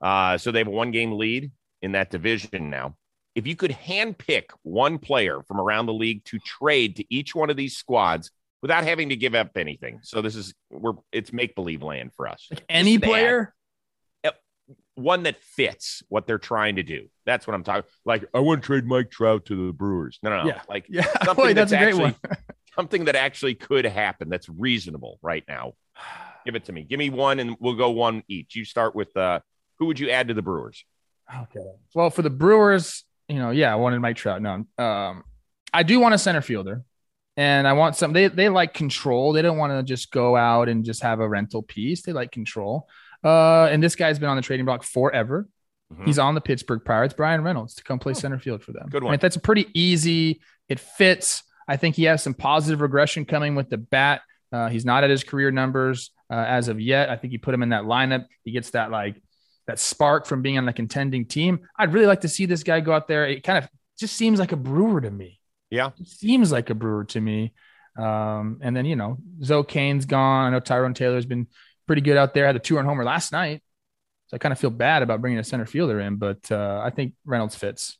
uh, 0.00 0.38
so 0.38 0.50
they 0.50 0.60
have 0.60 0.66
a 0.66 0.70
one-game 0.70 1.12
lead 1.12 1.52
in 1.82 1.92
that 1.92 2.10
division 2.10 2.70
now. 2.70 2.96
If 3.34 3.46
you 3.46 3.54
could 3.54 3.72
handpick 3.72 4.44
one 4.62 4.98
player 4.98 5.42
from 5.46 5.60
around 5.60 5.84
the 5.86 5.92
league 5.92 6.24
to 6.26 6.38
trade 6.38 6.96
to 6.96 7.04
each 7.14 7.34
one 7.34 7.50
of 7.50 7.56
these 7.58 7.76
squads 7.76 8.30
without 8.62 8.84
having 8.84 9.10
to 9.10 9.16
give 9.16 9.34
up 9.34 9.56
anything, 9.56 10.00
so 10.02 10.22
this 10.22 10.36
is 10.36 10.54
we're 10.70 10.94
it's 11.12 11.34
make 11.34 11.54
believe 11.54 11.82
land 11.82 12.12
for 12.16 12.28
us. 12.28 12.46
Like 12.50 12.64
any 12.70 12.98
player, 12.98 13.54
one 14.94 15.24
that 15.24 15.42
fits 15.42 16.02
what 16.08 16.26
they're 16.26 16.38
trying 16.38 16.76
to 16.76 16.82
do. 16.82 17.08
That's 17.26 17.46
what 17.46 17.54
I'm 17.54 17.64
talking. 17.64 17.84
Like, 18.04 18.24
I 18.34 18.40
want 18.40 18.62
to 18.62 18.66
trade 18.66 18.86
Mike 18.86 19.10
Trout 19.10 19.46
to 19.46 19.66
the 19.66 19.72
Brewers. 19.72 20.18
No, 20.22 20.30
no, 20.30 20.42
no. 20.42 20.48
Yeah. 20.48 20.62
Like, 20.68 20.86
yeah, 20.88 21.04
something 21.24 21.34
Boy, 21.34 21.54
that's, 21.54 21.70
that's 21.70 21.82
actually, 21.82 22.14
something 22.76 23.04
that 23.06 23.16
actually 23.16 23.54
could 23.54 23.84
happen. 23.84 24.28
That's 24.28 24.48
reasonable 24.48 25.18
right 25.22 25.44
now. 25.48 25.72
Give 26.44 26.54
it 26.54 26.66
to 26.66 26.72
me. 26.72 26.84
Give 26.84 26.98
me 26.98 27.10
one, 27.10 27.40
and 27.40 27.56
we'll 27.58 27.74
go 27.74 27.90
one 27.90 28.22
each. 28.28 28.54
You 28.54 28.66
start 28.66 28.94
with 28.94 29.16
uh, 29.16 29.40
who 29.78 29.86
would 29.86 29.98
you 29.98 30.10
add 30.10 30.28
to 30.28 30.34
the 30.34 30.42
Brewers? 30.42 30.84
Okay. 31.34 31.64
Well, 31.94 32.10
for 32.10 32.20
the 32.20 32.28
Brewers, 32.28 33.04
you 33.28 33.38
know, 33.38 33.50
yeah, 33.50 33.72
I 33.72 33.76
wanted 33.76 34.00
Mike 34.00 34.16
Trout. 34.16 34.42
No, 34.42 34.66
um, 34.76 35.24
I 35.72 35.82
do 35.84 35.98
want 36.00 36.14
a 36.14 36.18
center 36.18 36.42
fielder. 36.42 36.84
And 37.36 37.66
I 37.66 37.72
want 37.72 37.96
some. 37.96 38.12
They 38.12 38.28
they 38.28 38.48
like 38.48 38.74
control. 38.74 39.32
They 39.32 39.42
don't 39.42 39.58
want 39.58 39.72
to 39.72 39.82
just 39.82 40.12
go 40.12 40.36
out 40.36 40.68
and 40.68 40.84
just 40.84 41.02
have 41.02 41.18
a 41.18 41.28
rental 41.28 41.62
piece. 41.62 42.02
They 42.02 42.12
like 42.12 42.30
control. 42.30 42.86
Uh, 43.24 43.64
and 43.70 43.82
this 43.82 43.96
guy's 43.96 44.18
been 44.18 44.28
on 44.28 44.36
the 44.36 44.42
trading 44.42 44.66
block 44.66 44.82
forever. 44.82 45.48
Mhm. 45.92 46.04
He's 46.06 46.18
on 46.18 46.34
the 46.34 46.40
Pittsburgh 46.40 46.82
Pirates. 46.84 47.14
Bryan 47.14 47.42
Reynolds 47.42 47.74
to 47.76 47.84
come 47.84 47.98
play 47.98 48.10
Oh. 48.10 48.14
center 48.14 48.38
field 48.38 48.62
for 48.62 48.72
them. 48.72 48.88
Good 48.90 49.02
I 49.02 49.06
one. 49.06 49.12
mean, 49.12 49.20
that's 49.20 49.36
a 49.36 49.40
pretty 49.40 49.68
easy. 49.74 50.40
It 50.68 50.78
fits. 50.80 51.42
I 51.68 51.76
think 51.76 51.96
he 51.96 52.04
has 52.04 52.22
some 52.22 52.34
positive 52.34 52.80
regression 52.80 53.24
coming 53.24 53.54
with 53.54 53.70
the 53.70 53.78
bat. 53.78 54.22
Uh, 54.52 54.68
he's 54.68 54.84
not 54.84 55.02
at 55.04 55.10
his 55.10 55.24
career 55.24 55.50
numbers 55.50 56.10
uh, 56.30 56.34
as 56.34 56.68
of 56.68 56.80
yet. 56.80 57.10
I 57.10 57.16
think 57.16 57.32
you 57.32 57.38
put 57.38 57.54
him 57.54 57.62
in 57.62 57.70
that 57.70 57.84
lineup. 57.84 58.26
He 58.44 58.50
gets 58.52 58.70
that 58.70 58.90
like 58.90 59.16
that 59.66 59.78
spark 59.78 60.26
from 60.26 60.42
being 60.42 60.58
on 60.58 60.66
the 60.66 60.72
contending 60.72 61.24
team. 61.26 61.60
I'd 61.78 61.92
really 61.92 62.06
like 62.06 62.20
to 62.22 62.28
see 62.28 62.44
this 62.46 62.62
guy 62.62 62.80
go 62.80 62.92
out 62.92 63.08
there. 63.08 63.26
It 63.26 63.42
kind 63.42 63.56
of 63.62 63.68
just 63.98 64.14
seems 64.16 64.38
like 64.38 64.52
a 64.52 64.56
brewer 64.56 65.00
to 65.00 65.10
me. 65.10 65.40
Yeah. 65.70 65.90
It 65.98 66.06
seems 66.08 66.52
like 66.52 66.68
a 66.70 66.74
brewer 66.74 67.04
to 67.04 67.20
me. 67.20 67.52
Um, 67.96 68.58
and 68.60 68.76
then 68.76 68.84
you 68.84 68.96
know, 68.96 69.18
Zoe 69.42 69.64
Cain's 69.64 70.04
gone. 70.06 70.46
I 70.46 70.50
know 70.50 70.60
Tyrone 70.60 70.94
Taylor's 70.94 71.26
been 71.26 71.46
pretty 71.86 72.02
good 72.02 72.16
out 72.16 72.34
there. 72.34 72.46
Had 72.46 72.56
a 72.56 72.60
two 72.60 72.76
run 72.76 72.84
homer 72.84 73.04
last 73.04 73.32
night. 73.32 73.62
So 74.28 74.36
I 74.36 74.38
kind 74.38 74.52
of 74.52 74.58
feel 74.58 74.70
bad 74.70 75.02
about 75.02 75.20
bringing 75.20 75.38
a 75.38 75.44
center 75.44 75.66
fielder 75.66 76.00
in, 76.00 76.16
but 76.16 76.50
uh, 76.50 76.80
I 76.82 76.90
think 76.90 77.14
Reynolds 77.24 77.56
fits. 77.56 77.98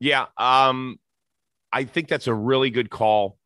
Yeah. 0.00 0.26
Um, 0.36 0.98
I 1.72 1.84
think 1.84 2.08
that's 2.08 2.26
a 2.26 2.34
really 2.34 2.70
good 2.70 2.90
call. 2.90 3.38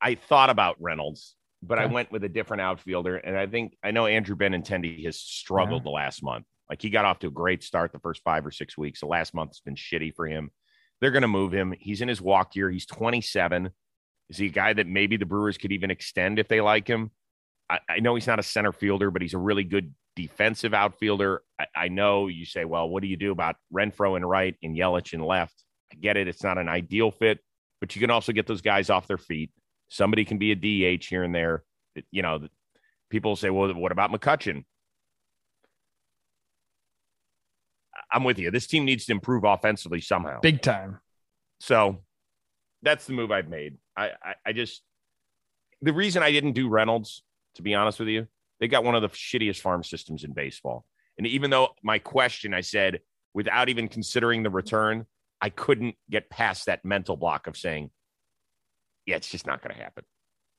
I 0.00 0.14
thought 0.14 0.50
about 0.50 0.76
Reynolds, 0.80 1.36
but 1.62 1.78
I 1.78 1.86
went 1.86 2.10
with 2.10 2.24
a 2.24 2.28
different 2.28 2.60
outfielder. 2.62 3.16
And 3.16 3.36
I 3.36 3.46
think 3.46 3.76
I 3.82 3.90
know 3.90 4.06
Andrew 4.06 4.36
Benintendi 4.36 5.04
has 5.04 5.18
struggled 5.18 5.84
the 5.84 5.90
last 5.90 6.22
month. 6.22 6.46
Like 6.68 6.82
he 6.82 6.90
got 6.90 7.04
off 7.04 7.20
to 7.20 7.28
a 7.28 7.30
great 7.30 7.62
start 7.62 7.92
the 7.92 7.98
first 7.98 8.22
five 8.24 8.44
or 8.46 8.50
six 8.50 8.76
weeks. 8.76 9.00
The 9.00 9.06
last 9.06 9.34
month's 9.34 9.60
been 9.60 9.76
shitty 9.76 10.14
for 10.14 10.26
him. 10.26 10.50
They're 11.00 11.10
going 11.10 11.22
to 11.22 11.28
move 11.28 11.52
him. 11.52 11.74
He's 11.78 12.00
in 12.00 12.08
his 12.08 12.20
walk 12.20 12.56
year. 12.56 12.70
He's 12.70 12.86
27. 12.86 13.70
Is 14.28 14.36
he 14.36 14.46
a 14.46 14.50
guy 14.50 14.72
that 14.72 14.86
maybe 14.86 15.16
the 15.16 15.26
Brewers 15.26 15.58
could 15.58 15.72
even 15.72 15.90
extend 15.90 16.38
if 16.38 16.48
they 16.48 16.60
like 16.60 16.88
him? 16.88 17.10
I, 17.68 17.80
I 17.88 18.00
know 18.00 18.14
he's 18.14 18.26
not 18.26 18.38
a 18.38 18.42
center 18.42 18.72
fielder, 18.72 19.10
but 19.10 19.22
he's 19.22 19.34
a 19.34 19.38
really 19.38 19.64
good 19.64 19.92
defensive 20.14 20.74
outfielder. 20.74 21.42
I, 21.58 21.66
I 21.74 21.88
know 21.88 22.28
you 22.28 22.44
say, 22.44 22.64
well, 22.64 22.88
what 22.88 23.02
do 23.02 23.08
you 23.08 23.16
do 23.16 23.32
about 23.32 23.56
Renfroe 23.72 24.16
in 24.16 24.24
right 24.24 24.56
and 24.62 24.76
Yelich 24.76 25.12
in 25.12 25.20
left? 25.20 25.54
I 25.92 25.96
get 25.96 26.16
it. 26.16 26.28
It's 26.28 26.42
not 26.42 26.58
an 26.58 26.68
ideal 26.68 27.10
fit, 27.10 27.40
but 27.80 27.94
you 27.94 28.00
can 28.00 28.10
also 28.10 28.32
get 28.32 28.46
those 28.46 28.62
guys 28.62 28.90
off 28.90 29.06
their 29.06 29.18
feet. 29.18 29.50
Somebody 29.88 30.24
can 30.24 30.38
be 30.38 30.52
a 30.52 30.96
DH 30.96 31.04
here 31.04 31.22
and 31.22 31.34
there. 31.34 31.64
You 32.10 32.22
know, 32.22 32.48
people 33.10 33.36
say, 33.36 33.50
well, 33.50 33.72
what 33.74 33.92
about 33.92 34.10
McCutchen? 34.10 34.64
I'm 38.10 38.24
with 38.24 38.38
you. 38.38 38.50
This 38.50 38.66
team 38.66 38.84
needs 38.84 39.06
to 39.06 39.12
improve 39.12 39.44
offensively 39.44 40.00
somehow. 40.00 40.40
Big 40.40 40.62
time. 40.62 41.00
So 41.60 42.02
that's 42.82 43.06
the 43.06 43.12
move 43.12 43.30
I've 43.30 43.48
made. 43.48 43.76
I, 43.96 44.10
I, 44.22 44.34
I 44.46 44.52
just 44.52 44.82
the 45.82 45.92
reason 45.92 46.22
I 46.22 46.30
didn't 46.30 46.52
do 46.52 46.68
Reynolds, 46.68 47.22
to 47.56 47.62
be 47.62 47.74
honest 47.74 47.98
with 47.98 48.08
you, 48.08 48.26
they 48.60 48.68
got 48.68 48.84
one 48.84 48.94
of 48.94 49.02
the 49.02 49.08
shittiest 49.08 49.60
farm 49.60 49.82
systems 49.84 50.24
in 50.24 50.32
baseball. 50.32 50.86
And 51.18 51.26
even 51.26 51.50
though 51.50 51.70
my 51.82 51.98
question, 51.98 52.54
I 52.54 52.60
said 52.60 53.00
without 53.34 53.68
even 53.68 53.88
considering 53.88 54.42
the 54.42 54.50
return, 54.50 55.06
I 55.40 55.50
couldn't 55.50 55.96
get 56.10 56.30
past 56.30 56.66
that 56.66 56.84
mental 56.84 57.16
block 57.16 57.46
of 57.46 57.56
saying, 57.56 57.90
yeah, 59.04 59.16
it's 59.16 59.30
just 59.30 59.46
not 59.46 59.62
going 59.62 59.74
to 59.76 59.82
happen. 59.82 60.04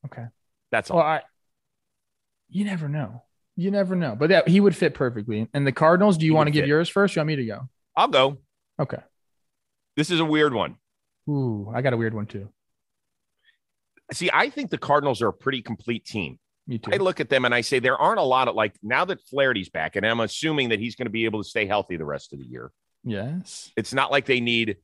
Okay. 0.06 0.24
That's 0.70 0.90
all. 0.90 0.98
Well, 0.98 1.06
I, 1.06 1.22
you 2.48 2.64
never 2.64 2.88
know. 2.88 3.22
You 3.56 3.70
never 3.70 3.96
know. 3.96 4.14
But 4.16 4.28
that 4.30 4.48
he 4.48 4.60
would 4.60 4.76
fit 4.76 4.94
perfectly. 4.94 5.48
And 5.52 5.66
the 5.66 5.72
Cardinals, 5.72 6.16
do 6.16 6.26
you 6.26 6.32
He 6.32 6.36
want 6.36 6.46
to 6.46 6.52
give 6.52 6.62
fit. 6.62 6.68
yours 6.68 6.88
first? 6.88 7.16
You 7.16 7.20
want 7.20 7.28
me 7.28 7.36
to 7.36 7.44
go? 7.44 7.68
I'll 7.96 8.08
go. 8.08 8.38
Okay. 8.80 9.02
This 9.96 10.10
is 10.10 10.20
a 10.20 10.24
weird 10.24 10.54
one. 10.54 10.76
Ooh, 11.28 11.70
I 11.74 11.82
got 11.82 11.92
a 11.92 11.96
weird 11.96 12.14
one 12.14 12.26
too. 12.26 12.48
See, 14.12 14.30
I 14.32 14.48
think 14.48 14.70
the 14.70 14.78
Cardinals 14.78 15.20
are 15.20 15.28
a 15.28 15.32
pretty 15.32 15.60
complete 15.60 16.04
team. 16.04 16.38
Me 16.68 16.78
too. 16.78 16.90
I 16.92 16.98
look 16.98 17.18
at 17.18 17.28
them 17.30 17.44
and 17.46 17.54
I 17.54 17.62
say 17.62 17.78
there 17.80 17.96
aren't 17.96 18.20
a 18.20 18.22
lot 18.24 18.46
of 18.46 18.54
like 18.54 18.74
now 18.82 19.04
that 19.06 19.20
Flaherty's 19.28 19.70
back, 19.70 19.96
and 19.96 20.06
I'm 20.06 20.20
assuming 20.20 20.68
that 20.68 20.78
he's 20.78 20.94
going 20.94 21.06
to 21.06 21.10
be 21.10 21.24
able 21.24 21.42
to 21.42 21.48
stay 21.48 21.66
healthy 21.66 21.96
the 21.96 22.04
rest 22.04 22.32
of 22.34 22.38
the 22.38 22.44
year. 22.46 22.70
yes. 23.04 23.72
It's 23.76 23.92
not 23.94 24.10
like 24.12 24.26
they 24.26 24.40
need 24.40 24.76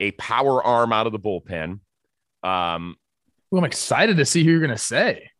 a 0.00 0.10
power 0.12 0.62
arm 0.64 0.92
out 0.92 1.06
of 1.06 1.12
the 1.12 1.18
bullpen. 1.20 1.80
Um, 2.42 2.96
Well, 3.50 3.60
I'm 3.60 3.64
excited 3.66 4.16
to 4.16 4.24
see 4.24 4.42
who 4.44 4.50
you're 4.50 4.60
going 4.60 4.70
to 4.70 4.78
say. 4.78 5.30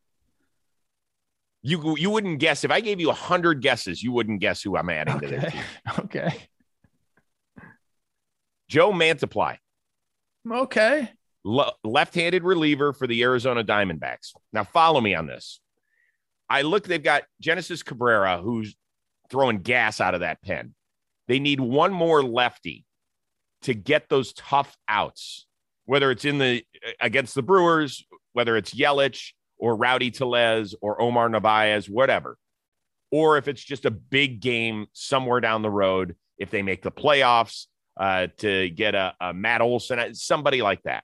you 1.63 1.97
you 1.97 2.11
wouldn't 2.11 2.39
guess 2.41 2.63
if 2.63 2.71
I 2.71 2.81
gave 2.81 3.01
you 3.01 3.09
a 3.11 3.15
hundred 3.15 3.63
guesses, 3.63 4.03
you 4.03 4.13
wouldn't 4.13 4.41
guess 4.41 4.63
who 4.63 4.77
I'm 4.77 4.91
adding 4.91 5.19
to 5.21 5.27
this. 5.27 5.45
Okay. 5.45 5.63
Okay. 5.99 6.37
Joe 8.69 8.93
Mantiply, 8.93 9.59
Okay. 10.51 11.09
le- 11.45 11.73
left-handed 11.85 12.43
reliever 12.43 12.93
for 12.93 13.07
the 13.07 13.23
Arizona 13.23 13.63
Diamondbacks. 13.63 14.33
Now 14.53 14.65
follow 14.65 15.01
me 15.01 15.15
on 15.15 15.27
this. 15.27 15.61
I 16.49 16.63
look, 16.63 16.85
they've 16.85 17.03
got 17.03 17.25
Genesis 17.41 17.83
Cabrera 17.83 18.41
who's 18.41 18.77
throwing 19.31 19.59
gas 19.59 20.01
out 20.01 20.15
of 20.15 20.21
that 20.21 20.43
pen. 20.43 20.75
They 21.29 21.39
need 21.39 21.61
one 21.61 21.93
more 21.93 22.23
lefty 22.23 22.85
to 23.63 23.75
get 23.75 24.09
those 24.09 24.33
tough 24.33 24.77
outs, 24.89 25.47
whether 25.87 26.11
it's 26.11 26.25
in 26.25 26.39
the 26.39 26.65
against 27.01 27.35
the 27.35 27.43
Brewers, 27.43 28.05
whether 28.33 28.57
it's 28.57 28.75
Yelich 28.75 29.33
or 29.59 29.77
Rowdy 29.77 30.11
Tellez 30.11 30.75
or 30.81 31.01
Omar 31.01 31.29
Narvaez, 31.29 31.89
whatever. 31.89 32.39
Or 33.11 33.39
if 33.39 33.49
it's 33.49 33.63
just 33.63 33.85
a 33.85 33.91
big 33.91 34.41
game 34.41 34.87
somewhere 34.93 35.41
down 35.41 35.63
the 35.63 35.71
road, 35.71 36.17
if 36.39 36.51
they 36.51 36.63
make 36.63 36.83
the 36.83 36.91
playoffs 36.91 37.67
uh, 37.99 38.29
to 38.39 38.69
get 38.71 38.95
a, 38.95 39.15
a 39.21 39.33
Matt 39.33 39.63
Olson, 39.63 40.15
somebody 40.15 40.63
like 40.63 40.83
that. 40.83 41.03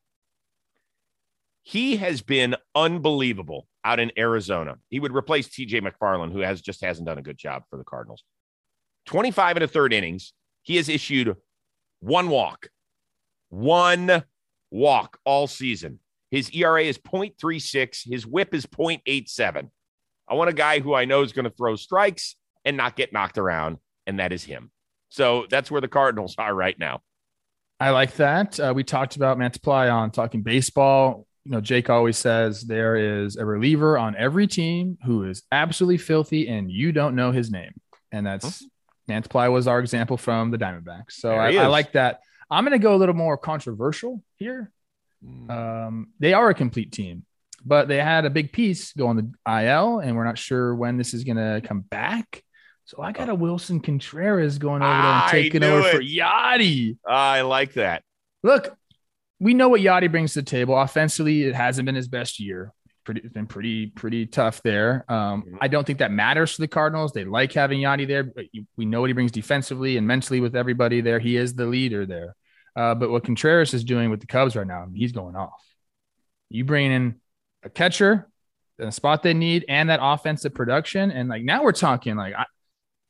He 1.62 1.96
has 1.96 2.22
been 2.22 2.56
unbelievable 2.74 3.68
out 3.84 4.00
in 4.00 4.12
Arizona. 4.18 4.76
He 4.88 5.00
would 5.00 5.14
replace 5.14 5.48
TJ 5.48 5.80
McFarland, 5.80 6.32
who 6.32 6.40
has 6.40 6.60
just 6.60 6.84
hasn't 6.84 7.06
done 7.06 7.18
a 7.18 7.22
good 7.22 7.38
job 7.38 7.62
for 7.70 7.76
the 7.76 7.84
Cardinals. 7.84 8.24
25 9.06 9.56
and 9.56 9.64
a 9.64 9.68
third 9.68 9.92
innings. 9.92 10.32
He 10.62 10.76
has 10.76 10.88
issued 10.88 11.36
one 12.00 12.28
walk, 12.28 12.68
one 13.48 14.24
walk 14.70 15.18
all 15.24 15.46
season. 15.46 15.98
His 16.30 16.50
ERA 16.50 16.82
is 16.82 16.98
0.36. 16.98 18.10
His 18.10 18.26
whip 18.26 18.54
is 18.54 18.66
0.87. 18.66 19.68
I 20.28 20.34
want 20.34 20.50
a 20.50 20.54
guy 20.54 20.80
who 20.80 20.94
I 20.94 21.04
know 21.04 21.22
is 21.22 21.32
going 21.32 21.44
to 21.44 21.50
throw 21.50 21.76
strikes 21.76 22.36
and 22.64 22.76
not 22.76 22.96
get 22.96 23.12
knocked 23.12 23.38
around, 23.38 23.78
and 24.06 24.18
that 24.18 24.32
is 24.32 24.44
him. 24.44 24.70
So 25.10 25.46
that's 25.50 25.70
where 25.70 25.80
the 25.80 25.88
Cardinals 25.88 26.36
are 26.38 26.54
right 26.54 26.78
now. 26.78 27.00
I 27.78 27.90
like 27.90 28.14
that. 28.14 28.60
Uh, 28.60 28.72
we 28.74 28.84
talked 28.84 29.16
about 29.16 29.38
Mantiply 29.38 29.92
on 29.92 30.10
talking 30.12 30.42
baseball. 30.42 31.26
You 31.44 31.52
know, 31.52 31.60
Jake 31.60 31.90
always 31.90 32.16
says 32.16 32.62
there 32.62 32.96
is 32.96 33.36
a 33.36 33.44
reliever 33.44 33.98
on 33.98 34.14
every 34.16 34.46
team 34.46 34.96
who 35.04 35.24
is 35.24 35.42
absolutely 35.50 35.98
filthy 35.98 36.48
and 36.48 36.70
you 36.70 36.92
don't 36.92 37.16
know 37.16 37.32
his 37.32 37.50
name. 37.50 37.72
And 38.12 38.24
that's 38.26 38.64
Mantiply 39.08 39.50
was 39.50 39.66
our 39.66 39.80
example 39.80 40.16
from 40.16 40.50
the 40.50 40.58
Diamondbacks. 40.58 41.12
So 41.12 41.34
I, 41.34 41.54
I 41.54 41.66
like 41.66 41.92
that. 41.92 42.20
I'm 42.50 42.64
going 42.64 42.78
to 42.78 42.82
go 42.82 42.94
a 42.94 42.98
little 42.98 43.14
more 43.14 43.36
controversial 43.36 44.22
here. 44.36 44.70
Um, 45.48 46.08
they 46.18 46.32
are 46.32 46.50
a 46.50 46.54
complete 46.54 46.92
team, 46.92 47.24
but 47.64 47.88
they 47.88 47.98
had 47.98 48.24
a 48.24 48.30
big 48.30 48.52
piece 48.52 48.92
go 48.92 49.06
on 49.06 49.16
the 49.16 49.30
IL, 49.46 50.00
and 50.00 50.16
we're 50.16 50.24
not 50.24 50.38
sure 50.38 50.74
when 50.74 50.96
this 50.96 51.14
is 51.14 51.24
going 51.24 51.36
to 51.36 51.66
come 51.66 51.80
back. 51.80 52.42
So 52.84 53.00
I 53.00 53.12
got 53.12 53.28
a 53.28 53.34
Willson 53.34 53.82
Contreras 53.82 54.58
going 54.58 54.82
over 54.82 54.90
there 54.92 55.00
and 55.00 55.30
taking 55.30 55.62
over 55.62 55.88
for 55.88 56.00
it. 56.00 56.06
Yadi. 56.06 56.98
I 57.06 57.42
like 57.42 57.74
that. 57.74 58.02
Look, 58.42 58.76
we 59.42 59.54
know 59.54 59.68
what 59.68 59.80
Yadi 59.80 60.08
brings 60.08 60.34
to 60.34 60.40
the 60.40 60.46
table. 60.46 60.80
Offensively, 60.80 61.42
it 61.42 61.54
hasn't 61.56 61.84
been 61.84 61.96
his 61.96 62.06
best 62.06 62.38
year. 62.38 62.72
Pretty, 63.04 63.22
it's 63.24 63.32
been 63.32 63.48
pretty, 63.48 63.88
pretty 63.88 64.26
tough 64.26 64.62
there. 64.62 65.04
Um. 65.08 65.58
I 65.60 65.66
don't 65.66 65.84
think 65.84 65.98
that 65.98 66.12
matters 66.12 66.54
to 66.54 66.60
the 66.60 66.68
Cardinals. 66.68 67.12
They 67.12 67.24
like 67.24 67.52
having 67.52 67.80
Yadi 67.80 68.06
there. 68.06 68.22
But 68.22 68.44
we 68.76 68.84
know 68.86 69.00
what 69.00 69.10
he 69.10 69.14
brings 69.14 69.32
defensively 69.32 69.96
and 69.96 70.06
mentally 70.06 70.38
with 70.38 70.54
everybody 70.54 71.00
there. 71.00 71.18
He 71.18 71.36
is 71.36 71.54
the 71.54 71.66
leader 71.66 72.06
there. 72.06 72.36
Uh, 72.76 72.94
but 72.94 73.10
what 73.10 73.24
Contreras 73.24 73.74
is 73.74 73.82
doing 73.82 74.10
with 74.10 74.20
the 74.20 74.26
Cubs 74.26 74.54
right 74.54 74.66
now, 74.66 74.86
he's 74.94 75.10
going 75.10 75.34
off. 75.34 75.60
You 76.48 76.64
bring 76.64 76.92
in 76.92 77.16
a 77.64 77.68
catcher, 77.68 78.28
in 78.78 78.86
a 78.86 78.92
spot 78.92 79.24
they 79.24 79.34
need, 79.34 79.64
and 79.68 79.90
that 79.90 79.98
offensive 80.00 80.54
production, 80.54 81.10
and 81.10 81.28
like 81.28 81.42
now 81.42 81.64
we're 81.64 81.72
talking 81.72 82.14
like, 82.14 82.34
I, 82.34 82.46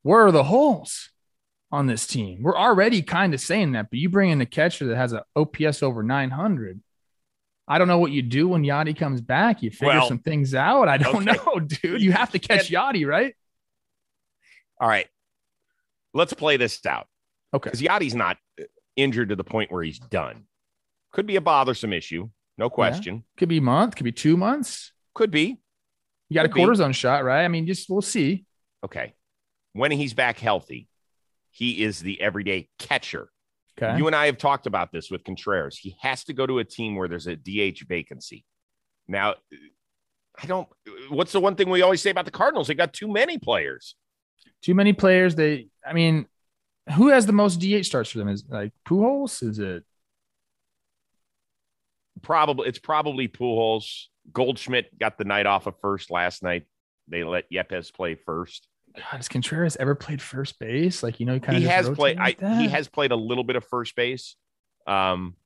where 0.02 0.26
are 0.26 0.32
the 0.32 0.42
holes? 0.42 1.11
On 1.72 1.86
this 1.86 2.06
team. 2.06 2.42
We're 2.42 2.56
already 2.56 3.00
kind 3.00 3.32
of 3.32 3.40
saying 3.40 3.72
that, 3.72 3.88
but 3.88 3.98
you 3.98 4.10
bring 4.10 4.30
in 4.30 4.40
a 4.42 4.46
catcher 4.46 4.86
that 4.88 4.96
has 4.96 5.14
an 5.14 5.22
OPS 5.34 5.82
over 5.82 6.02
900. 6.02 6.82
I 7.66 7.78
don't 7.78 7.88
know 7.88 7.98
what 7.98 8.12
you 8.12 8.20
do 8.20 8.48
when 8.48 8.62
Yadi 8.62 8.94
comes 8.94 9.22
back. 9.22 9.62
You 9.62 9.70
figure 9.70 9.88
Well, 9.88 10.06
some 10.08 10.18
things 10.18 10.54
out. 10.54 10.88
I 10.88 10.98
don't 10.98 11.26
okay. 11.26 11.38
know, 11.46 11.60
dude. 11.66 12.02
You 12.02 12.12
have 12.12 12.30
to 12.32 12.38
catch 12.38 12.70
Yadi, 12.70 13.06
right? 13.06 13.34
All 14.78 14.88
right. 14.88 15.06
Let's 16.12 16.34
play 16.34 16.58
this 16.58 16.84
out. 16.84 17.06
Okay. 17.54 17.70
Because 17.70 17.80
Yadi's 17.80 18.14
not 18.14 18.36
uh, 18.60 18.64
injured 18.96 19.30
to 19.30 19.36
the 19.36 19.44
point 19.44 19.72
where 19.72 19.82
he's 19.82 19.98
done. 19.98 20.44
Could 21.12 21.26
be 21.26 21.36
a 21.36 21.40
bothersome 21.40 21.92
issue. 21.94 22.28
No 22.58 22.68
question. 22.68 23.24
Could 23.38 23.48
be 23.48 23.58
a 23.58 23.62
month, 23.62 23.96
could 23.96 24.04
be 24.04 24.12
two 24.12 24.36
months. 24.36 24.92
Could 25.14 25.30
be. 25.30 25.58
You 26.28 26.34
got 26.34 26.46
a 26.46 26.48
Could 26.48 26.76
be. 26.78 26.92
shot, 26.92 27.24
right? 27.24 27.44
I 27.44 27.48
mean, 27.48 27.66
just 27.66 27.88
we'll 27.88 28.02
see. 28.02 28.44
Okay. 28.84 29.14
When 29.72 29.90
he's 29.90 30.14
back 30.14 30.38
healthy, 30.38 30.88
he 31.52 31.84
is 31.84 32.00
the 32.00 32.20
everyday 32.20 32.68
catcher. 32.78 33.28
Okay. 33.80 33.96
You 33.96 34.06
and 34.06 34.16
I 34.16 34.26
have 34.26 34.38
talked 34.38 34.66
about 34.66 34.90
this 34.92 35.10
with 35.10 35.24
Contreras. 35.24 35.78
He 35.78 35.96
has 36.00 36.24
to 36.24 36.32
go 36.32 36.46
to 36.46 36.58
a 36.58 36.64
team 36.64 36.96
where 36.96 37.08
there's 37.08 37.26
a 37.26 37.36
DH 37.36 37.86
vacancy. 37.88 38.44
Now, 39.08 39.34
I 40.42 40.46
don't. 40.46 40.68
What's 41.08 41.32
the 41.32 41.40
one 41.40 41.54
thing 41.54 41.70
we 41.70 41.82
always 41.82 42.02
say 42.02 42.10
about 42.10 42.24
the 42.24 42.30
Cardinals? 42.30 42.68
They 42.68 42.74
got 42.74 42.92
too 42.92 43.08
many 43.08 43.38
players. 43.38 43.94
Too 44.62 44.74
many 44.74 44.92
players. 44.92 45.34
They, 45.34 45.68
I 45.86 45.92
mean, 45.92 46.26
who 46.94 47.08
has 47.08 47.26
the 47.26 47.32
most 47.32 47.60
DH 47.60 47.84
starts 47.84 48.10
for 48.10 48.18
them? 48.18 48.28
Is 48.28 48.44
like 48.48 48.72
Pujols? 48.86 49.42
Is 49.42 49.58
it? 49.58 49.84
Probably 52.22 52.68
it's 52.68 52.78
probably 52.78 53.28
Pujols. 53.28 54.04
Goldschmidt 54.32 54.96
got 54.98 55.18
the 55.18 55.24
night 55.24 55.46
off 55.46 55.66
of 55.66 55.74
first 55.80 56.10
last 56.10 56.42
night. 56.42 56.64
They 57.08 57.24
let 57.24 57.50
Yepez 57.50 57.92
play 57.92 58.14
first. 58.14 58.68
God, 58.94 59.04
has 59.16 59.28
Contreras 59.28 59.76
ever 59.76 59.94
played 59.94 60.20
first 60.20 60.58
base? 60.58 61.02
Like 61.02 61.20
you 61.20 61.26
know, 61.26 61.34
he 61.34 61.40
kind 61.40 61.58
He 61.58 61.64
of 61.64 61.70
has 61.70 61.90
played. 61.90 62.18
I, 62.18 62.36
he 62.60 62.68
has 62.68 62.88
played 62.88 63.12
a 63.12 63.16
little 63.16 63.44
bit 63.44 63.56
of 63.56 63.64
first 63.66 63.94
base. 63.96 64.36
Um, 64.86 65.36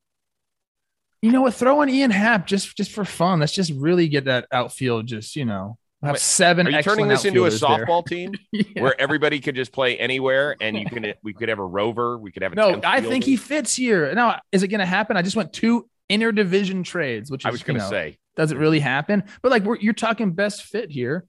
You 1.21 1.31
know 1.31 1.41
what? 1.41 1.53
Throw 1.53 1.81
in 1.81 1.89
Ian 1.89 2.11
Happ 2.11 2.47
just 2.47 2.75
just 2.75 2.91
for 2.91 3.05
fun. 3.05 3.39
Let's 3.39 3.53
just 3.53 3.71
really 3.71 4.07
get 4.07 4.25
that 4.25 4.47
outfield. 4.51 5.07
Just 5.07 5.35
you 5.35 5.45
know, 5.45 5.77
have 6.03 6.13
Wait, 6.13 6.21
seven. 6.21 6.67
are 6.67 6.71
you 6.71 6.83
turning 6.83 7.07
this 7.07 7.25
into 7.25 7.43
a 7.43 7.47
outfielders 7.47 7.61
there. 7.61 7.85
softball 7.85 8.05
team 8.07 8.33
Yeah. 8.51 8.81
where 8.81 8.99
everybody 8.99 9.39
could 9.39 9.55
just 9.55 9.71
play 9.71 9.97
anywhere, 9.97 10.55
and 10.61 10.77
you 10.77 10.85
can 10.85 11.13
we 11.23 11.33
could 11.33 11.49
have 11.49 11.59
a 11.59 11.65
rover, 11.65 12.17
we 12.17 12.31
could 12.31 12.43
have 12.43 12.51
a 12.53 12.55
No, 12.55 12.73
10th 12.73 12.85
I 12.85 13.01
think 13.01 13.23
he 13.23 13.35
fits 13.35 13.75
here. 13.75 14.13
Now, 14.13 14.39
is 14.51 14.63
it 14.63 14.67
going 14.67 14.79
to 14.79 14.85
happen? 14.85 15.17
I 15.17 15.21
just 15.21 15.35
went 15.35 15.53
two 15.53 15.89
interdivision 16.09 16.83
trades, 16.85 17.29
which 17.31 17.41
is, 17.41 17.45
I 17.45 17.51
was 17.51 17.63
going 17.63 17.75
you 17.77 17.81
to 17.81 17.85
know, 17.85 17.89
say 17.91 18.17
does 18.35 18.51
it 18.51 18.57
really 18.57 18.79
happen? 18.79 19.23
But 19.41 19.51
like, 19.51 19.63
we're, 19.63 19.77
you're 19.77 19.93
talking 19.93 20.31
best 20.33 20.63
fit 20.63 20.91
here. 20.91 21.25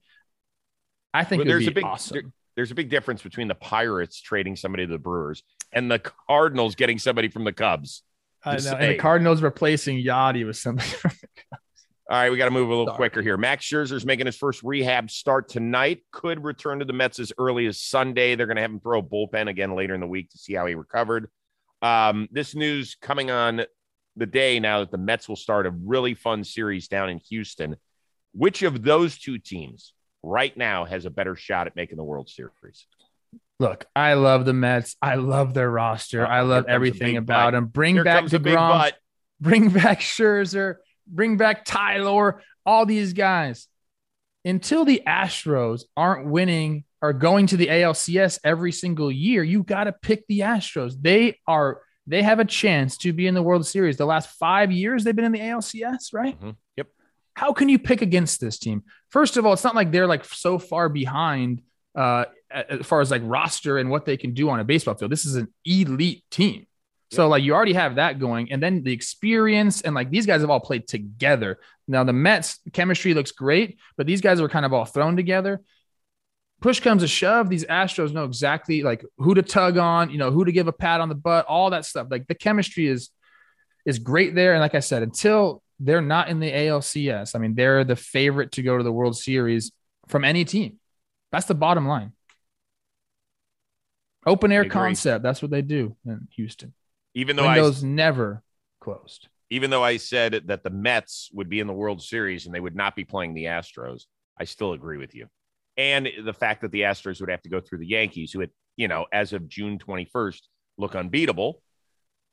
I 1.15 1.25
think 1.25 1.41
Well, 1.41 1.49
it 1.49 1.55
would 1.55 1.61
there's 1.63 1.67
a 1.69 1.73
big 1.73 1.85
awesome. 1.85 2.15
there- 2.15 2.33
there's 2.57 2.71
a 2.73 2.75
big 2.75 2.91
difference 2.91 3.23
between 3.23 3.47
the 3.47 3.55
Pirates 3.55 4.21
trading 4.21 4.57
somebody 4.57 4.85
to 4.85 4.91
the 4.91 4.99
Brewers 4.99 5.45
and 5.73 5.89
the 5.89 6.01
Cardinals 6.01 6.75
getting 6.75 6.99
somebody 6.99 7.29
from 7.29 7.45
the 7.45 7.53
Cubs. 7.53 8.03
I 8.45 8.57
know. 8.57 8.73
And 8.73 8.95
the. 8.95 8.99
Cardinals 8.99 9.43
replacing 9.43 10.03
Yadi 10.03 10.45
with 10.45 10.57
somebody. 10.57 10.89
All 12.11 12.17
right, 12.17 12.31
we 12.33 12.37
got 12.39 12.47
to 12.47 12.51
move 12.51 12.67
a 12.67 12.71
little 12.71 12.87
Sorry. 12.87 12.97
quicker 12.97 13.23
here. 13.23 13.37
Max 13.37 13.65
Scherzer's 13.65 14.05
making 14.07 14.27
his 14.27 14.37
first 14.37 14.63
rehab 14.65 15.09
start 15.11 15.49
tonight. 15.49 16.03
Could 16.11 16.43
return 16.43 16.79
to 16.81 16.85
the 16.85 16.93
Mets 16.95 17.19
as 17.21 17.33
early 17.39 17.67
as 17.67 17.81
Sunday. 17.81 18.35
They're 18.35 18.47
going 18.47 18.57
to 18.57 18.63
have 18.63 18.71
him 18.73 18.81
throw 18.81 18.99
a 18.99 19.03
bullpen 19.03 19.49
again 19.49 19.75
later 19.77 19.95
in 19.95 20.01
the 20.01 20.07
week 20.07 20.31
to 20.31 20.39
see 20.39 20.55
how 20.55 20.67
he 20.67 20.75
recovered. 20.75 21.29
Um, 21.83 22.27
this 22.33 22.55
news 22.57 22.97
coming 23.01 23.31
on 23.31 23.63
the 24.17 24.27
day 24.27 24.59
now 24.59 24.81
that 24.81 24.91
the 24.91 24.99
Mets 24.99 25.29
will 25.29 25.37
start 25.37 25.67
a 25.67 25.71
really 25.71 26.15
fun 26.15 26.43
series 26.45 26.89
down 26.89 27.09
in 27.11 27.19
Houston. 27.29 27.77
Which 28.33 28.63
of 28.63 28.83
those 28.83 29.17
two 29.19 29.39
teams 29.39 29.93
right 30.23 30.57
now 30.57 30.85
has 30.85 31.05
a 31.05 31.11
better 31.11 31.37
shot 31.37 31.67
at 31.67 31.77
making 31.77 31.97
the 31.97 32.05
World 32.05 32.29
Series? 32.29 32.87
Look, 33.61 33.87
I 33.97 34.15
love 34.15 34.45
the 34.45 34.53
Mets. 34.53 34.97
I 35.03 35.17
love 35.17 35.53
their 35.55 35.71
roster. 35.71 36.25
Uh, 36.25 36.29
I 36.29 36.41
love 36.43 36.67
everything 36.69 37.17
about 37.17 37.47
butt. 37.49 37.55
them. 37.55 37.67
Bring 37.67 37.95
Here 37.97 38.05
back 38.05 38.25
DeGrom. 38.25 38.93
Bring 39.41 39.69
back 39.71 40.01
Scherzer. 40.01 40.77
Bring 41.07 41.37
back 41.37 41.65
Tyler. 41.65 42.43
All 42.65 42.87
these 42.87 43.13
guys. 43.15 43.67
Until 44.45 44.85
the 44.85 45.03
Astros 45.07 45.83
aren't 45.97 46.27
winning 46.27 46.85
or 47.03 47.13
going 47.13 47.49
to 47.49 47.57
the 47.57 47.67
ALCS 47.67 48.39
every 48.45 48.73
single 48.73 49.11
year, 49.11 49.43
you 49.43 49.63
got 49.63 49.85
to 49.85 49.93
pick 49.93 50.27
the 50.29 50.41
Astros. 50.41 50.95
They 51.01 51.39
are. 51.47 51.81
They 52.07 52.23
have 52.23 52.39
a 52.39 52.45
chance 52.45 52.97
to 52.99 53.13
be 53.13 53.27
in 53.27 53.35
the 53.35 53.43
World 53.43 53.67
Series. 53.67 53.97
The 53.99 54.07
last 54.07 54.31
five 54.39 54.73
years 54.73 55.05
they've 55.05 55.15
been 55.15 55.27
in 55.27 55.33
the 55.33 55.41
ALCS, 55.41 56.13
right? 56.15 56.41
Mhm. 56.41 56.57
Yep. 56.77 56.87
How 57.39 57.53
can 57.53 57.69
you 57.69 57.79
pick 57.79 58.03
against 58.03 58.41
this 58.41 58.59
team? 58.59 58.83
First 59.11 59.37
of 59.37 59.47
all, 59.47 59.53
it's 59.53 59.63
not 59.63 59.77
like 59.77 59.93
they're 59.93 60.09
like 60.09 60.25
so 60.25 60.59
far 60.59 60.89
behind 60.89 61.63
uh, 61.95 62.25
as 62.51 62.85
far 62.85 63.01
as 63.01 63.13
like 63.13 63.23
roster 63.25 63.79
and 63.79 63.91
what 63.91 64.05
they 64.05 64.17
can 64.17 64.35
do 64.35 64.51
on 64.51 64.59
a 64.59 64.65
baseball 64.65 64.97
field. 64.97 65.13
This 65.13 65.25
is 65.25 65.37
an 65.37 65.47
elite 65.65 66.25
team. 66.33 66.67
So 67.13 67.29
like 67.29 67.45
you 67.45 67.55
already 67.55 67.75
have 67.75 67.95
that 67.95 68.19
going, 68.19 68.51
and 68.51 68.61
then 68.61 68.83
the 68.83 68.93
experience 68.93 69.83
and 69.83 69.95
like 69.95 70.11
these 70.11 70.27
guys 70.27 70.41
have 70.41 70.51
all 70.51 70.59
played 70.59 70.89
together. 70.89 71.61
Now 71.87 72.03
the 72.03 72.13
Mets 72.13 72.59
chemistry 72.73 73.15
looks 73.15 73.31
great, 73.31 73.79
but 73.97 74.09
these 74.09 74.21
guys 74.21 74.41
were 74.41 74.49
kind 74.49 74.67
of 74.67 74.73
all 74.73 74.85
thrown 74.85 75.15
together. 75.15 75.63
Push 76.61 76.81
comes 76.81 77.03
to 77.03 77.09
shove, 77.09 77.49
these 77.49 77.65
Astros 77.65 78.13
know 78.13 78.25
exactly 78.25 78.83
like 78.83 79.05
who 79.17 79.35
to 79.37 79.43
tug 79.43 79.79
on, 79.79 80.11
you 80.11 80.19
know, 80.19 80.33
who 80.33 80.45
to 80.45 80.51
give 80.51 80.67
a 80.67 80.73
pat 80.73 81.01
on 81.01 81.09
the 81.09 81.15
butt, 81.15 81.47
all 81.47 81.71
that 81.71 81.85
stuff. 81.85 82.09
Like 82.11 82.27
the 82.27 82.35
chemistry 82.35 82.89
is 82.89 83.11
is 83.87 84.01
great 84.01 84.35
there. 84.35 84.55
And 84.55 84.61
like 84.61 84.75
I 84.75 84.81
said, 84.81 85.05
until 85.05 85.63
they're 85.81 86.01
not 86.01 86.29
in 86.29 86.41
the 86.41 86.51
ALCS, 86.51 87.35
I 87.35 87.39
mean, 87.39 87.55
they're 87.55 87.85
the 87.85 87.97
favorite 87.97 88.53
to 88.53 88.63
go 88.63 88.77
to 88.77 88.85
the 88.85 88.93
World 88.93 89.17
Series 89.17 89.73
from 90.09 90.25
any 90.25 90.45
team. 90.45 90.79
That's 91.31 91.47
the 91.47 91.55
bottom 91.55 91.87
line. 91.87 92.13
Open 94.27 94.51
air 94.53 94.65
concept. 94.69 95.23
That's 95.23 95.41
what 95.41 95.51
they 95.51 95.63
do 95.63 95.97
in 96.05 96.29
Houston. 96.37 96.75
Even 97.15 97.37
though 97.37 97.47
I 97.47 97.73
never 97.83 98.43
closed. 98.81 99.29
even 99.51 99.71
though 99.71 99.83
I 99.83 99.97
said 99.97 100.43
that 100.47 100.63
the 100.63 100.71
Mets 100.71 101.31
would 101.33 101.49
be 101.49 101.61
in 101.61 101.67
the 101.67 101.73
World 101.73 102.03
Series 102.03 102.47
and 102.47 102.55
they 102.55 102.61
would 102.61 102.77
not 102.77 102.95
be 102.95 103.05
playing 103.05 103.35
the 103.35 103.45
Astros, 103.45 104.03
I 104.39 104.45
still 104.45 104.73
agree 104.73 104.99
with 104.99 105.15
you. 105.15 105.27
And 105.77 106.09
the 106.25 106.33
fact 106.33 106.63
that 106.63 106.73
the 106.73 106.83
Astros 106.83 107.21
would 107.21 107.31
have 107.31 107.43
to 107.43 107.49
go 107.49 107.61
through 107.61 107.79
the 107.79 107.87
Yankees, 107.87 108.33
who 108.33 108.41
had, 108.41 108.51
you 108.77 108.89
know, 108.89 109.07
as 109.13 109.33
of 109.33 109.49
June 109.49 109.79
21st, 109.79 110.41
look 110.77 110.95
unbeatable. 110.95 111.63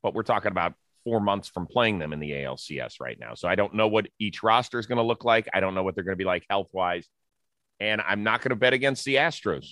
But 0.04 0.14
we're 0.14 0.24
talking 0.24 0.52
about 0.52 0.74
four 1.06 1.22
months 1.22 1.48
from 1.48 1.68
playing 1.68 2.00
them 2.00 2.12
in 2.12 2.20
the 2.20 2.32
ALCS 2.32 3.00
right 3.00 3.18
now. 3.18 3.36
So 3.36 3.48
I 3.48 3.56
don't 3.56 3.76
know 3.76 3.88
what 3.88 4.08
each 4.20 4.44
roster 4.44 4.80
is 4.80 4.88
going 4.88 4.98
to 4.98 5.04
look 5.04 5.24
like. 5.24 5.48
I 5.54 5.62
don't 5.62 5.76
know 5.76 5.84
what 5.84 5.96
they're 5.96 6.04
going 6.04 6.18
to 6.18 6.18
be 6.18 6.26
like 6.26 6.46
health 6.50 6.68
wise. 6.74 7.08
And 7.80 8.02
I'm 8.02 8.24
not 8.24 8.42
going 8.42 8.50
to 8.50 8.56
bet 8.58 8.74
against 8.74 9.06
the 9.06 9.16
Astros. 9.16 9.68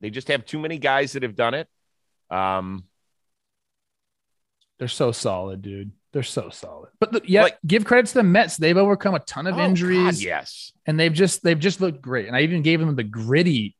They 0.00 0.10
just 0.10 0.28
have 0.28 0.44
too 0.44 0.58
many 0.58 0.78
guys 0.78 1.12
that 1.12 1.22
have 1.24 1.34
done 1.34 1.54
it. 1.54 1.66
Um, 2.30 2.84
They're 4.78 4.88
so 4.88 5.12
solid, 5.12 5.62
dude. 5.62 5.92
They're 6.12 6.22
so 6.22 6.50
solid. 6.50 6.90
But 6.98 7.12
the, 7.12 7.22
yeah, 7.24 7.44
Like- 7.44 7.58
give 7.66 7.84
credit 7.84 8.06
to 8.08 8.14
the 8.14 8.22
Mets. 8.22 8.56
They've 8.56 8.76
overcome 8.76 9.14
a 9.14 9.20
ton 9.20 9.46
of 9.46 9.54
oh, 9.54 9.58
God, 9.58 9.64
injuries, 9.64 10.24
yes. 10.24 10.72
and 10.86 10.98
they've 10.98 11.12
just 11.12 11.42
they've 11.42 11.58
just 11.58 11.80
looked 11.80 12.02
great. 12.02 12.26
And 12.26 12.36
I 12.36 12.42
even 12.42 12.62
gave 12.62 12.80
them 12.80 12.96
the 12.96 13.04
gritty 13.04 13.76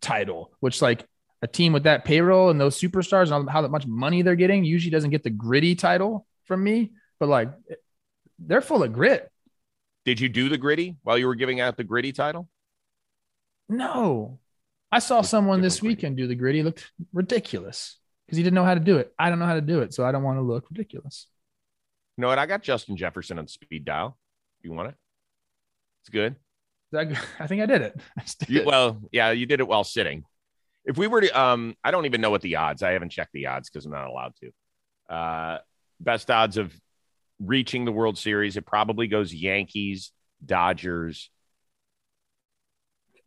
title, 0.00 0.52
which 0.60 0.80
like 0.80 1.04
a 1.42 1.46
team 1.48 1.72
with 1.72 1.84
that 1.84 2.04
payroll 2.04 2.50
and 2.50 2.60
those 2.60 2.80
superstars 2.80 3.30
and 3.34 3.50
how 3.50 3.66
much 3.68 3.86
money 3.86 4.22
they're 4.22 4.36
getting 4.36 4.64
usually 4.64 4.90
doesn't 4.90 5.10
get 5.10 5.24
the 5.24 5.30
gritty 5.30 5.74
title 5.74 6.26
from 6.44 6.62
me. 6.62 6.92
But 7.18 7.28
like, 7.28 7.50
they're 8.38 8.60
full 8.60 8.82
of 8.82 8.92
grit. 8.92 9.30
Did 10.04 10.20
you 10.20 10.28
do 10.28 10.48
the 10.48 10.58
gritty 10.58 10.96
while 11.02 11.18
you 11.18 11.26
were 11.26 11.34
giving 11.34 11.60
out 11.60 11.76
the 11.76 11.84
gritty 11.84 12.12
title? 12.12 12.48
No, 13.68 14.38
I 14.90 14.98
saw 14.98 15.22
It's 15.22 15.30
someone 15.30 15.60
this 15.60 15.80
gritty. 15.80 15.88
weekend 15.88 16.16
do 16.16 16.26
the 16.26 16.34
gritty. 16.34 16.60
It 16.60 16.64
looked 16.64 16.90
ridiculous 17.12 17.98
because 18.26 18.36
he 18.36 18.42
didn't 18.42 18.54
know 18.54 18.64
how 18.64 18.74
to 18.74 18.80
do 18.80 18.98
it. 18.98 19.12
I 19.18 19.30
don't 19.30 19.38
know 19.38 19.46
how 19.46 19.54
to 19.54 19.60
do 19.60 19.80
it, 19.80 19.94
so 19.94 20.04
I 20.04 20.12
don't 20.12 20.22
want 20.22 20.38
to 20.38 20.42
look 20.42 20.68
ridiculous. 20.70 21.26
You 22.16 22.22
know 22.22 22.28
what? 22.28 22.38
I 22.38 22.46
got 22.46 22.62
Justin 22.62 22.96
Jefferson 22.96 23.38
on 23.38 23.48
speed 23.48 23.84
dial. 23.84 24.18
You 24.62 24.72
want 24.72 24.90
it? 24.90 24.94
It's 26.02 26.10
good. 26.10 26.36
I 26.94 27.46
think 27.46 27.62
I 27.62 27.66
did 27.66 27.82
it. 27.82 28.00
I 28.18 28.24
did 28.38 28.48
You, 28.48 28.60
it. 28.60 28.66
well, 28.66 29.00
yeah, 29.12 29.30
you 29.30 29.46
did 29.46 29.60
it 29.60 29.66
while 29.68 29.84
sitting. 29.84 30.24
If 30.84 30.98
we 30.98 31.06
were 31.06 31.20
to, 31.20 31.40
um, 31.40 31.74
I 31.84 31.90
don't 31.90 32.06
even 32.06 32.20
know 32.20 32.30
what 32.30 32.42
the 32.42 32.56
odds. 32.56 32.82
I 32.82 32.92
haven't 32.92 33.10
checked 33.10 33.32
the 33.32 33.46
odds 33.46 33.70
because 33.70 33.86
I'm 33.86 33.92
not 33.92 34.08
allowed 34.08 34.34
to. 34.36 35.14
Uh, 35.14 35.58
best 36.00 36.30
odds 36.30 36.56
of 36.56 36.74
reaching 37.38 37.84
the 37.84 37.92
World 37.92 38.18
Series. 38.18 38.56
It 38.56 38.66
probably 38.66 39.06
goes 39.06 39.32
Yankees, 39.32 40.12
Dodgers, 40.44 41.30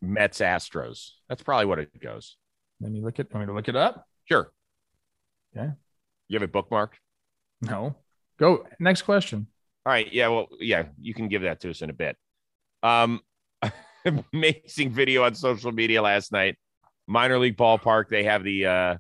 Mets, 0.02 0.40
Astros. 0.40 1.12
That's 1.30 1.44
probably 1.44 1.66
what 1.66 1.80
it 1.80 2.00
goes. 2.00 2.38
Let 2.82 2.92
me 2.92 3.02
look 3.02 3.20
it. 3.20 3.34
Want 3.34 3.46
me 3.46 3.52
to 3.52 3.56
look 3.56 3.70
it 3.70 3.76
up? 3.76 4.06
Sure. 4.26 4.52
Yeah. 5.56 5.72
You 6.28 6.40
have 6.40 6.44
it 6.44 6.52
bookmarked. 6.52 6.96
No. 7.62 7.96
Go 8.38 8.66
next 8.80 9.04
question. 9.04 9.48
All 9.86 9.94
right. 9.94 10.12
Yeah. 10.12 10.28
Well, 10.28 10.48
yeah, 10.60 10.86
you 11.00 11.14
can 11.14 11.30
give 11.30 11.44
that 11.44 11.62
to 11.62 11.70
us 11.70 11.82
in 11.82 11.90
a 11.90 11.94
bit. 11.94 12.18
Um, 12.84 13.22
amazing 14.34 14.92
video 14.92 15.24
on 15.24 15.36
social 15.36 15.72
media 15.72 16.02
last 16.02 16.32
night. 16.32 16.58
Minor 17.08 17.40
league 17.40 17.58
ballpark. 17.58 18.10
They 18.10 18.24
have 18.24 18.44
the 18.44 18.66
uh 18.66 18.98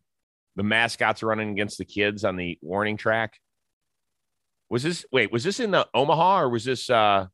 the 0.56 0.64
mascots 0.64 1.24
running 1.24 1.52
against 1.52 1.78
the 1.78 1.86
kids 1.86 2.24
on 2.24 2.36
the 2.36 2.58
warning 2.62 2.98
track. 2.98 3.34
Was 4.70 4.84
this 4.84 5.06
wait, 5.12 5.32
was 5.32 5.44
this 5.44 5.60
in 5.60 5.72
the 5.72 5.88
Omaha 5.94 6.42
or 6.42 6.50
was 6.50 6.66
this 6.66 6.90
uh 6.90 7.28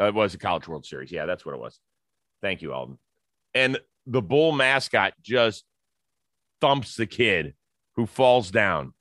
uh, 0.00 0.04
it 0.04 0.14
was 0.14 0.34
a 0.34 0.38
college 0.38 0.66
world 0.66 0.86
series? 0.86 1.12
Yeah, 1.12 1.26
that's 1.26 1.44
what 1.44 1.54
it 1.54 1.60
was. 1.60 1.78
Thank 2.40 2.62
you, 2.62 2.72
Alden. 2.72 2.98
And 3.54 3.78
the 4.06 4.22
bull 4.22 4.52
mascot 4.52 5.14
just 5.22 5.64
thumps 6.60 6.96
the 6.96 7.06
kid 7.06 7.54
who 7.96 8.06
falls 8.06 8.50
down 8.50 8.94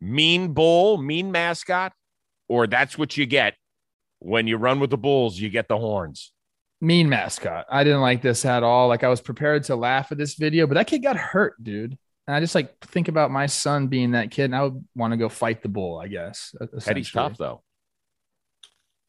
mean 0.00 0.52
bull, 0.52 0.98
mean 0.98 1.32
mascot, 1.32 1.92
or 2.48 2.66
that's 2.66 2.96
what 2.96 3.16
you 3.16 3.26
get 3.26 3.54
when 4.20 4.46
you 4.46 4.56
run 4.56 4.80
with 4.80 4.90
the 4.90 4.98
bulls, 4.98 5.38
you 5.38 5.48
get 5.48 5.68
the 5.68 5.78
horns. 5.78 6.32
Mean 6.80 7.08
mascot. 7.08 7.66
I 7.68 7.82
didn't 7.82 8.02
like 8.02 8.22
this 8.22 8.44
at 8.44 8.62
all. 8.62 8.86
Like 8.86 9.02
I 9.02 9.08
was 9.08 9.20
prepared 9.20 9.64
to 9.64 9.76
laugh 9.76 10.12
at 10.12 10.18
this 10.18 10.34
video, 10.34 10.66
but 10.66 10.74
that 10.74 10.86
kid 10.86 11.02
got 11.02 11.16
hurt, 11.16 11.62
dude. 11.62 11.98
And 12.26 12.36
I 12.36 12.40
just 12.40 12.54
like 12.54 12.78
think 12.80 13.08
about 13.08 13.30
my 13.30 13.46
son 13.46 13.88
being 13.88 14.12
that 14.12 14.30
kid, 14.30 14.44
and 14.44 14.56
I 14.56 14.62
would 14.62 14.84
want 14.94 15.12
to 15.12 15.16
go 15.16 15.28
fight 15.28 15.62
the 15.62 15.68
bull. 15.68 15.98
I 15.98 16.08
guess. 16.08 16.54
Eddie's 16.60 16.74
essentially. 16.76 17.04
tough 17.04 17.38
though. 17.38 17.62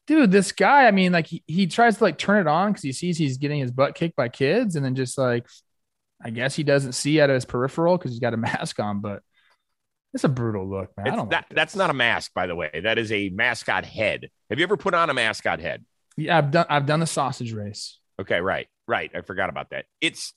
dude. 0.06 0.32
This 0.32 0.52
guy. 0.52 0.86
I 0.86 0.90
mean, 0.90 1.12
like 1.12 1.26
he, 1.26 1.44
he 1.46 1.66
tries 1.66 1.98
to 1.98 2.04
like 2.04 2.18
turn 2.18 2.40
it 2.40 2.48
on 2.48 2.72
because 2.72 2.82
he 2.82 2.92
sees 2.92 3.18
he's 3.18 3.36
getting 3.36 3.60
his 3.60 3.70
butt 3.70 3.94
kicked 3.94 4.16
by 4.16 4.30
kids, 4.30 4.74
and 4.74 4.84
then 4.84 4.94
just 4.96 5.18
like, 5.18 5.46
I 6.24 6.30
guess 6.30 6.56
he 6.56 6.62
doesn't 6.64 6.92
see 6.92 7.20
out 7.20 7.30
of 7.30 7.34
his 7.34 7.44
peripheral 7.44 7.98
because 7.98 8.10
he's 8.10 8.20
got 8.20 8.34
a 8.34 8.36
mask 8.38 8.80
on. 8.80 9.00
But 9.00 9.22
It's 10.14 10.24
a 10.24 10.28
brutal 10.28 10.68
look, 10.68 10.90
man. 10.96 11.06
I 11.06 11.14
don't 11.14 11.30
that, 11.30 11.44
like 11.50 11.54
that's 11.54 11.76
not 11.76 11.90
a 11.90 11.94
mask, 11.94 12.32
by 12.34 12.46
the 12.46 12.56
way. 12.56 12.80
That 12.82 12.98
is 12.98 13.12
a 13.12 13.28
mascot 13.28 13.84
head. 13.84 14.28
Have 14.48 14.58
you 14.58 14.64
ever 14.64 14.76
put 14.76 14.94
on 14.94 15.10
a 15.10 15.14
mascot 15.14 15.60
head? 15.60 15.84
Yeah, 16.16 16.36
I've 16.38 16.50
done. 16.50 16.66
I've 16.68 16.86
done 16.86 17.00
the 17.00 17.06
sausage 17.06 17.52
race. 17.52 17.98
Okay, 18.20 18.40
right, 18.40 18.68
right. 18.86 19.10
I 19.14 19.20
forgot 19.22 19.48
about 19.48 19.70
that. 19.70 19.86
It's 20.00 20.34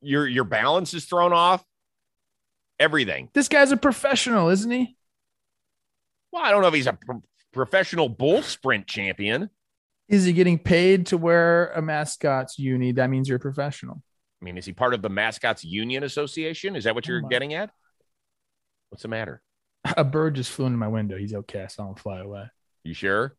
your 0.00 0.26
your 0.26 0.44
balance 0.44 0.94
is 0.94 1.04
thrown 1.04 1.32
off. 1.32 1.64
Everything. 2.78 3.30
This 3.32 3.48
guy's 3.48 3.72
a 3.72 3.76
professional, 3.76 4.48
isn't 4.50 4.70
he? 4.70 4.96
Well, 6.32 6.42
I 6.42 6.50
don't 6.50 6.60
know 6.60 6.68
if 6.68 6.74
he's 6.74 6.86
a 6.86 6.92
pro- 6.92 7.22
professional 7.52 8.08
bull 8.08 8.42
sprint 8.42 8.86
champion. 8.86 9.48
Is 10.08 10.24
he 10.24 10.32
getting 10.34 10.58
paid 10.58 11.06
to 11.06 11.16
wear 11.16 11.72
a 11.72 11.80
mascot's 11.80 12.58
uni? 12.58 12.92
That 12.92 13.08
means 13.08 13.28
you're 13.28 13.36
a 13.38 13.40
professional. 13.40 14.02
I 14.42 14.44
mean, 14.44 14.58
is 14.58 14.66
he 14.66 14.72
part 14.72 14.92
of 14.92 15.00
the 15.02 15.08
mascots 15.08 15.64
union 15.64 16.02
association? 16.02 16.76
Is 16.76 16.84
that 16.84 16.94
what 16.94 17.08
Oh 17.08 17.12
you're 17.12 17.22
my- 17.22 17.28
getting 17.28 17.54
at? 17.54 17.70
What's 18.90 19.02
the 19.02 19.08
matter? 19.08 19.40
A 19.96 20.04
bird 20.04 20.34
just 20.34 20.50
flew 20.50 20.66
into 20.66 20.78
my 20.78 20.88
window. 20.88 21.16
He's 21.16 21.32
okay. 21.34 21.62
I 21.62 21.66
saw 21.68 21.88
him 21.88 21.94
fly 21.94 22.18
away. 22.20 22.44
You 22.84 22.92
sure? 22.92 23.36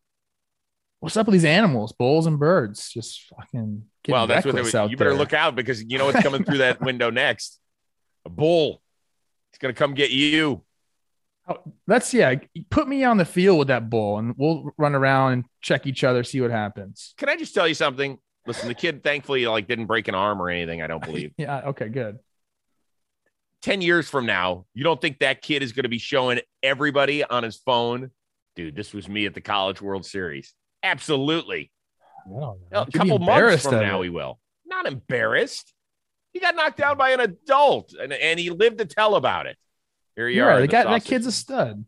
What's 0.99 1.15
up 1.15 1.27
with 1.27 1.33
these 1.33 1.45
animals, 1.45 1.93
bulls 1.93 2.25
and 2.25 2.39
birds? 2.39 2.91
Just 2.91 3.21
fucking 3.29 3.83
getting 4.03 4.13
well, 4.13 4.27
that's 4.27 4.45
what 4.45 4.55
they 4.55 4.61
reckless 4.61 4.73
would, 4.73 4.79
out 4.79 4.89
you 4.89 4.97
better 4.97 5.11
there. 5.11 5.19
look 5.19 5.33
out 5.33 5.55
because 5.55 5.83
you 5.83 5.97
know 5.97 6.05
what's 6.05 6.23
coming 6.23 6.43
through 6.43 6.59
that 6.59 6.81
window 6.81 7.09
next. 7.09 7.59
A 8.25 8.29
bull. 8.29 8.81
It's 9.51 9.59
gonna 9.59 9.73
come 9.73 9.93
get 9.93 10.09
you. 10.11 10.63
Oh, 11.47 11.59
Let's 11.87 12.13
yeah, 12.13 12.35
put 12.69 12.87
me 12.87 13.03
on 13.03 13.17
the 13.17 13.25
field 13.25 13.59
with 13.59 13.69
that 13.69 13.89
bull, 13.89 14.17
and 14.17 14.33
we'll 14.37 14.71
run 14.77 14.95
around 14.95 15.33
and 15.33 15.45
check 15.61 15.85
each 15.87 16.03
other, 16.03 16.23
see 16.23 16.41
what 16.41 16.51
happens. 16.51 17.13
Can 17.17 17.29
I 17.29 17.37
just 17.37 17.53
tell 17.53 17.67
you 17.67 17.73
something? 17.73 18.17
Listen, 18.45 18.67
the 18.67 18.73
kid 18.73 19.03
thankfully 19.03 19.45
like 19.45 19.67
didn't 19.67 19.85
break 19.85 20.07
an 20.07 20.15
arm 20.15 20.41
or 20.41 20.49
anything. 20.49 20.81
I 20.81 20.87
don't 20.87 21.03
believe. 21.03 21.33
Yeah. 21.37 21.61
Okay. 21.67 21.89
Good. 21.89 22.19
10 23.61 23.81
years 23.81 24.09
from 24.09 24.25
now, 24.25 24.65
you 24.73 24.83
don't 24.83 25.01
think 25.01 25.19
that 25.19 25.41
kid 25.41 25.63
is 25.63 25.73
going 25.73 25.83
to 25.83 25.89
be 25.89 25.97
showing 25.97 26.39
everybody 26.63 27.23
on 27.23 27.43
his 27.43 27.57
phone, 27.57 28.11
dude, 28.55 28.75
this 28.75 28.93
was 28.93 29.09
me 29.09 29.25
at 29.25 29.33
the 29.33 29.41
College 29.41 29.81
World 29.81 30.05
Series? 30.05 30.53
Absolutely. 30.83 31.71
A 32.71 32.85
couple 32.91 33.19
months 33.19 33.63
from 33.63 33.75
now, 33.75 34.01
he 34.01 34.09
will. 34.09 34.39
Not 34.65 34.85
embarrassed. 34.85 35.73
He 36.33 36.39
got 36.39 36.55
knocked 36.55 36.77
down 36.77 36.97
by 36.97 37.11
an 37.11 37.19
adult 37.19 37.93
and, 37.93 38.13
and 38.13 38.39
he 38.39 38.49
lived 38.49 38.79
to 38.79 38.85
tell 38.85 39.15
about 39.15 39.47
it. 39.47 39.57
Here 40.15 40.27
you 40.27 40.37
You're 40.37 40.51
are. 40.51 40.59
right. 40.59 40.69
Guy, 40.69 40.83
that 40.83 41.05
kid's 41.05 41.25
a 41.25 41.31
stud. 41.31 41.85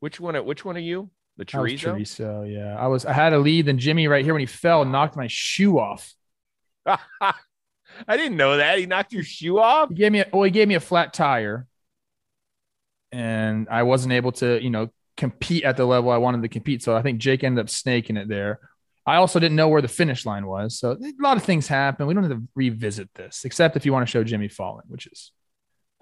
Which 0.00 0.20
one? 0.20 0.34
Which 0.46 0.64
one 0.64 0.76
are 0.76 0.80
you? 0.80 1.10
The 1.36 1.44
chorizo? 1.44 1.94
chorizo. 1.94 2.52
Yeah. 2.52 2.76
I 2.78 2.86
was. 2.86 3.04
I 3.04 3.12
had 3.12 3.32
a 3.32 3.38
lead. 3.38 3.66
Then 3.66 3.78
Jimmy 3.78 4.08
right 4.08 4.24
here 4.24 4.34
when 4.34 4.40
he 4.40 4.46
fell 4.46 4.84
knocked 4.84 5.16
my 5.16 5.26
shoe 5.28 5.78
off. 5.78 6.14
I 6.86 8.16
didn't 8.16 8.36
know 8.36 8.56
that. 8.56 8.78
He 8.78 8.86
knocked 8.86 9.12
your 9.12 9.22
shoe 9.22 9.58
off. 9.58 9.88
He 9.88 9.96
gave 9.96 10.12
me. 10.12 10.20
A, 10.20 10.26
well, 10.32 10.42
he 10.44 10.50
gave 10.50 10.68
me 10.68 10.74
a 10.74 10.80
flat 10.80 11.12
tire, 11.12 11.66
and 13.10 13.68
I 13.70 13.82
wasn't 13.82 14.12
able 14.12 14.32
to, 14.32 14.62
you 14.62 14.70
know, 14.70 14.90
compete 15.16 15.64
at 15.64 15.76
the 15.76 15.84
level 15.86 16.10
I 16.10 16.18
wanted 16.18 16.42
to 16.42 16.48
compete. 16.48 16.82
So 16.82 16.96
I 16.96 17.02
think 17.02 17.18
Jake 17.18 17.42
ended 17.44 17.62
up 17.64 17.70
snaking 17.70 18.16
it 18.16 18.28
there. 18.28 18.60
I 19.06 19.16
also 19.16 19.38
didn't 19.38 19.56
know 19.56 19.68
where 19.68 19.82
the 19.82 19.88
finish 19.88 20.26
line 20.26 20.46
was. 20.46 20.78
So 20.78 20.92
a 20.92 21.12
lot 21.20 21.36
of 21.36 21.44
things 21.44 21.68
happen. 21.68 22.06
We 22.06 22.14
don't 22.14 22.24
have 22.24 22.32
to 22.32 22.42
revisit 22.54 23.08
this, 23.14 23.44
except 23.44 23.76
if 23.76 23.86
you 23.86 23.92
want 23.92 24.06
to 24.06 24.10
show 24.10 24.24
Jimmy 24.24 24.48
falling, 24.48 24.84
which 24.88 25.06
is 25.06 25.30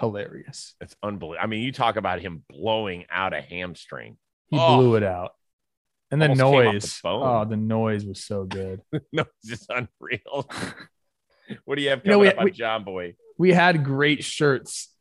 hilarious. 0.01 0.75
It's 0.81 0.97
unbelievable. 1.03 1.43
I 1.43 1.47
mean, 1.47 1.63
you 1.63 1.71
talk 1.73 1.97
about 1.97 2.21
him 2.21 2.45
blowing 2.49 3.05
out 3.11 3.35
a 3.35 3.41
hamstring. 3.43 4.17
He 4.49 4.57
Oh. 4.59 4.77
blew 4.79 4.95
it 4.97 5.03
out. 5.03 5.33
And 6.11 6.21
the 6.23 6.29
came 6.29 6.37
the 6.37 6.43
noise. 6.45 7.01
oh, 7.05 7.45
the 7.45 7.57
noise 7.57 8.05
was 8.05 8.25
so 8.25 8.45
good. 8.45 8.81
no, 9.13 9.25
it's 9.43 9.49
just 9.49 9.71
unreal. 9.71 10.49
what 11.65 11.77
do 11.77 11.83
you 11.83 11.91
have 11.91 12.03
You 12.05 12.11
know, 12.13 12.19
coming 12.19 12.21
we- 12.21 12.29
up 12.29 12.39
on 12.39 12.45
we- 12.45 12.53
Jomboy? 12.53 13.17
we 13.37 13.53
had 13.53 13.85
great 13.85 14.23
shirts 14.25 14.94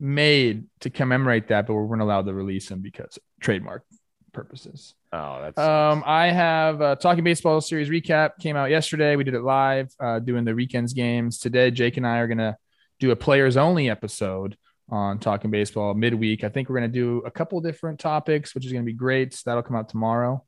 made 0.00 0.64
to 0.80 0.90
commemorate 0.90 1.48
that, 1.48 1.66
but 1.66 1.74
we 1.74 1.84
weren't 1.84 2.02
allowed 2.02 2.26
to 2.26 2.34
release 2.34 2.68
them 2.68 2.80
because 2.80 3.18
trademark 3.40 3.84
purposes. 4.32 4.94
Oh, 5.12 5.40
that's 5.40 5.58
Um, 5.58 6.02
I 6.06 6.26
have 6.30 6.80
uh, 6.80 6.96
talking 6.96 7.24
baseball 7.24 7.60
series 7.60 7.88
recap 7.88 8.38
came 8.40 8.56
out 8.56 8.70
yesterday. 8.70 9.16
We 9.16 9.24
did 9.24 9.34
it 9.34 9.42
live, 9.42 9.92
uh, 10.00 10.18
doing 10.20 10.44
the 10.44 10.54
weekends 10.54 10.92
games 10.92 11.38
today. 11.38 11.70
Jake 11.70 11.96
and 11.96 12.06
I 12.06 12.18
are 12.18 12.28
gonna 12.28 12.56
do 13.00 13.10
a 13.10 13.16
players 13.16 13.56
only 13.56 13.90
episode 13.90 14.56
on 14.90 15.18
talking 15.18 15.50
baseball 15.50 15.94
midweek. 15.94 16.44
I 16.44 16.48
think 16.48 16.68
we're 16.68 16.76
gonna 16.76 16.88
do 16.88 17.22
a 17.26 17.30
couple 17.30 17.60
different 17.60 17.98
topics, 17.98 18.54
which 18.54 18.66
is 18.66 18.72
gonna 18.72 18.84
be 18.84 18.92
great. 18.92 19.34
So 19.34 19.42
That'll 19.46 19.62
come 19.62 19.76
out 19.76 19.88
tomorrow. 19.88 20.44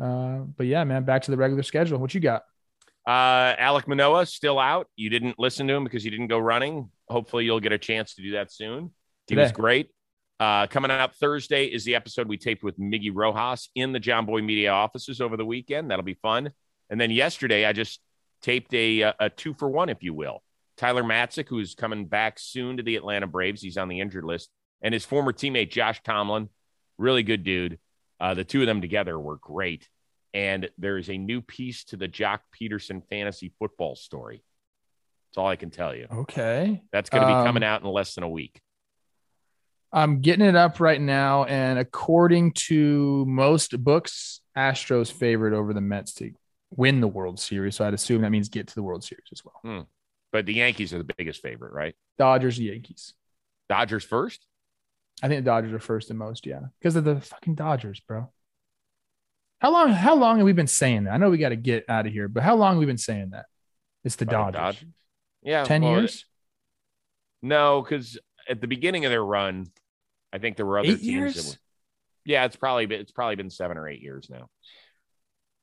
Uh, 0.00 0.38
but 0.56 0.66
yeah, 0.66 0.84
man, 0.84 1.04
back 1.04 1.22
to 1.22 1.30
the 1.30 1.36
regular 1.36 1.62
schedule. 1.62 1.98
What 1.98 2.14
you 2.14 2.20
got? 2.20 2.42
Uh, 3.08 3.56
Alek 3.56 3.88
Manoah 3.88 4.26
still 4.26 4.58
out. 4.58 4.86
You 4.94 5.08
didn't 5.08 5.38
listen 5.38 5.66
to 5.68 5.72
him 5.74 5.82
because 5.82 6.04
you 6.04 6.10
didn't 6.10 6.26
go 6.26 6.38
running. 6.38 6.90
Hopefully, 7.08 7.46
you'll 7.46 7.58
get 7.58 7.72
a 7.72 7.78
chance 7.78 8.14
to 8.16 8.22
do 8.22 8.32
that 8.32 8.52
soon. 8.52 8.90
He 9.26 9.34
was 9.34 9.50
great. 9.50 9.88
Uh, 10.38 10.66
coming 10.66 10.90
out 10.90 11.16
Thursday 11.16 11.64
is 11.64 11.84
the 11.84 11.94
episode 11.94 12.28
we 12.28 12.36
taped 12.36 12.62
with 12.62 12.78
Miggy 12.78 13.10
Rojas 13.12 13.70
in 13.74 13.92
the 13.92 13.98
Jomboy 13.98 14.44
Media 14.44 14.72
offices 14.72 15.22
over 15.22 15.38
the 15.38 15.44
weekend. 15.46 15.90
That'll 15.90 16.04
be 16.04 16.18
fun. 16.20 16.50
And 16.90 17.00
then 17.00 17.10
yesterday, 17.10 17.64
I 17.64 17.72
just 17.72 18.00
taped 18.42 18.74
a 18.74 19.00
a, 19.00 19.14
a 19.18 19.30
two 19.30 19.54
for 19.54 19.70
one, 19.70 19.88
if 19.88 20.02
you 20.02 20.12
will. 20.12 20.42
Tyler 20.76 21.02
Matzek, 21.02 21.48
who's 21.48 21.74
coming 21.74 22.04
back 22.04 22.38
soon 22.38 22.76
to 22.76 22.82
the 22.82 22.96
Atlanta 22.96 23.26
Braves. 23.26 23.62
He's 23.62 23.78
on 23.78 23.88
the 23.88 24.00
injured 24.00 24.24
list, 24.24 24.50
and 24.82 24.92
his 24.92 25.06
former 25.06 25.32
teammate 25.32 25.70
Josh 25.70 26.02
Tomlin, 26.02 26.50
really 26.98 27.22
good 27.22 27.42
dude. 27.42 27.78
Uh, 28.20 28.34
the 28.34 28.44
two 28.44 28.60
of 28.60 28.66
them 28.66 28.82
together 28.82 29.18
were 29.18 29.36
great. 29.36 29.88
And 30.34 30.68
there 30.78 30.98
is 30.98 31.08
a 31.08 31.16
new 31.16 31.40
piece 31.40 31.84
to 31.84 31.96
the 31.96 32.08
Joc 32.08 32.40
Pederson 32.58 33.02
fantasy 33.08 33.52
football 33.58 33.96
story. 33.96 34.42
That's 35.30 35.38
all 35.38 35.48
I 35.48 35.56
can 35.56 35.70
tell 35.70 35.94
you. 35.94 36.06
Okay. 36.10 36.82
That's 36.92 37.10
going 37.10 37.22
to 37.22 37.26
be 37.28 37.32
Um, 37.34 37.44
coming 37.46 37.64
out 37.64 37.82
in 37.82 37.88
less 37.88 38.14
than 38.14 38.24
a 38.24 38.28
week. 38.28 38.60
I'm 39.90 40.20
getting 40.20 40.44
it 40.46 40.54
up 40.54 40.80
right 40.80 41.00
now, 41.00 41.44
and 41.44 41.78
according 41.78 42.52
to 42.66 43.24
most 43.26 43.82
books, 43.82 44.42
Astros 44.56 45.10
favored 45.10 45.54
over 45.54 45.72
the 45.72 45.80
Mets 45.80 46.12
to 46.14 46.32
win 46.70 47.00
the 47.00 47.08
World 47.08 47.40
Series. 47.40 47.76
So 47.76 47.86
I'd 47.86 47.94
assume 47.94 48.20
that 48.20 48.30
means 48.30 48.50
get 48.50 48.66
to 48.68 48.74
the 48.74 48.82
World 48.82 49.02
Series 49.02 49.28
as 49.32 49.42
well. 49.42 49.86
But 50.30 50.44
the 50.44 50.52
Yankees 50.52 50.92
are 50.92 50.98
the 50.98 51.10
biggest 51.16 51.40
favorite, 51.40 51.72
right? 51.72 51.94
Dodgers, 52.18 52.58
Yankees. 52.58 53.14
Dodgers 53.70 54.04
first. 54.04 54.44
I 55.22 55.28
think 55.28 55.42
the 55.42 55.50
Dodgers 55.50 55.72
are 55.72 55.78
first 55.78 56.10
and 56.10 56.18
most, 56.18 56.44
yeah, 56.44 56.60
because 56.78 56.94
of 56.94 57.04
the 57.04 57.22
fucking 57.22 57.54
Dodgers, 57.54 58.00
bro. 58.00 58.30
How 59.60 59.72
long? 59.72 59.90
How 59.90 60.14
long 60.14 60.38
have 60.38 60.44
we 60.44 60.52
been 60.52 60.66
saying 60.66 61.04
that? 61.04 61.12
I 61.12 61.16
know 61.16 61.30
we 61.30 61.38
got 61.38 61.48
to 61.48 61.56
get 61.56 61.84
out 61.88 62.06
of 62.06 62.12
here, 62.12 62.28
but 62.28 62.42
how 62.42 62.56
long 62.56 62.74
have 62.74 62.78
we 62.78 62.86
been 62.86 62.98
saying 62.98 63.30
that? 63.30 63.46
It's 64.04 64.16
the 64.16 64.26
By 64.26 64.50
Dodgers. 64.50 64.84
Yeah, 65.42 65.64
Ten 65.64 65.82
well, 65.82 65.92
years, 65.92 66.24
No, 67.42 67.82
because 67.82 68.18
at 68.48 68.60
the 68.60 68.66
beginning 68.66 69.04
of 69.04 69.10
their 69.10 69.24
run, 69.24 69.66
I 70.32 70.38
think 70.38 70.56
there 70.56 70.66
were 70.66 70.78
other 70.78 70.88
eight 70.88 71.00
teams. 71.00 71.06
years. 71.06 71.34
That 71.36 71.46
were, 71.50 71.56
yeah, 72.24 72.44
it's 72.44 72.56
probably 72.56 72.86
been, 72.86 73.00
it's 73.00 73.12
probably 73.12 73.36
been 73.36 73.50
seven 73.50 73.76
or 73.76 73.88
eight 73.88 74.02
years 74.02 74.28
now. 74.30 74.48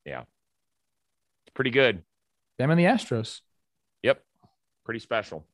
Yeah, 0.06 0.22
it's 0.22 1.54
pretty 1.54 1.72
good. 1.72 2.04
Them 2.58 2.72
and 2.72 2.80
the 2.80 2.86
Astros. 2.86 3.42
Yep, 4.04 4.22
pretty 4.86 5.00
special. 5.00 5.46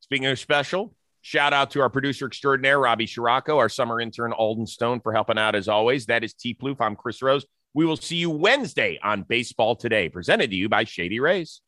Speaking 0.00 0.26
of 0.26 0.38
special, 0.38 0.94
shout 1.22 1.52
out 1.52 1.70
to 1.70 1.80
our 1.80 1.88
producer 1.88 2.26
extraordinaire 2.26 2.78
Robbie 2.78 3.06
Shirako, 3.06 3.56
our 3.56 3.68
summer 3.68 4.00
intern 4.00 4.32
Alden 4.32 4.66
Stone 4.66 5.00
for 5.00 5.12
helping 5.12 5.38
out 5.38 5.54
as 5.54 5.68
always. 5.68 6.06
That 6.06 6.22
is 6.24 6.34
T 6.34 6.54
Plouffe. 6.54 6.80
I'm 6.80 6.96
Chris 6.96 7.22
Rose. 7.22 7.46
We 7.72 7.86
will 7.86 7.96
see 7.96 8.16
you 8.16 8.28
Wednesday 8.28 9.00
on 9.02 9.22
Baseball 9.22 9.76
Today, 9.76 10.10
presented 10.10 10.50
to 10.50 10.56
you 10.56 10.68
by 10.68 10.84
Shady 10.84 11.20
Rays. 11.20 11.62